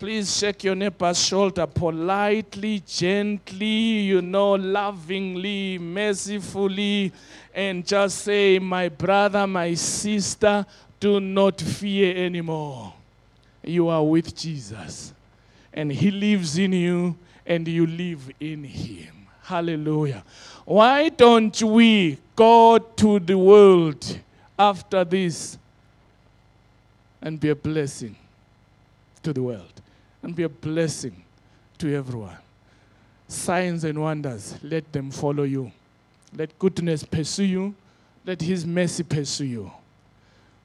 Please 0.00 0.34
shake 0.34 0.64
your 0.64 0.74
neighbor's 0.74 1.22
shoulder 1.22 1.66
politely, 1.66 2.82
gently, 2.86 3.66
you 3.66 4.22
know, 4.22 4.52
lovingly, 4.54 5.76
mercifully, 5.76 7.12
and 7.54 7.86
just 7.86 8.22
say, 8.22 8.58
My 8.58 8.88
brother, 8.88 9.46
my 9.46 9.74
sister, 9.74 10.64
do 10.98 11.20
not 11.20 11.60
fear 11.60 12.16
anymore. 12.16 12.94
You 13.62 13.88
are 13.88 14.02
with 14.02 14.34
Jesus, 14.34 15.12
and 15.70 15.92
He 15.92 16.10
lives 16.10 16.56
in 16.56 16.72
you, 16.72 17.14
and 17.44 17.68
you 17.68 17.86
live 17.86 18.30
in 18.40 18.64
Him. 18.64 19.26
Hallelujah. 19.42 20.24
Why 20.64 21.10
don't 21.10 21.62
we 21.62 22.16
go 22.34 22.78
to 22.78 23.18
the 23.18 23.36
world 23.36 24.18
after 24.58 25.04
this 25.04 25.58
and 27.20 27.38
be 27.38 27.50
a 27.50 27.54
blessing 27.54 28.16
to 29.22 29.34
the 29.34 29.42
world? 29.42 29.79
And 30.22 30.34
be 30.34 30.42
a 30.42 30.48
blessing 30.48 31.22
to 31.78 31.94
everyone. 31.94 32.36
Signs 33.28 33.84
and 33.84 34.00
wonders, 34.00 34.56
let 34.62 34.92
them 34.92 35.10
follow 35.10 35.44
you. 35.44 35.70
Let 36.36 36.58
goodness 36.58 37.04
pursue 37.04 37.44
you. 37.44 37.74
Let 38.24 38.40
his 38.40 38.66
mercy 38.66 39.02
pursue 39.02 39.46
you. 39.46 39.72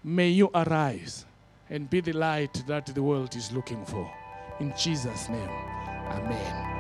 May 0.04 0.30
you 0.30 0.50
arise 0.54 1.26
and 1.70 1.90
be 1.90 2.02
the 2.02 2.14
light 2.14 2.64
that 2.68 2.88
the 2.88 3.02
world 3.02 3.36
is 3.36 3.52
looking 3.52 3.86
for. 3.86 4.12
In 4.60 4.74
Jesus' 4.78 5.30
name, 5.30 5.50
amen. 6.10 6.75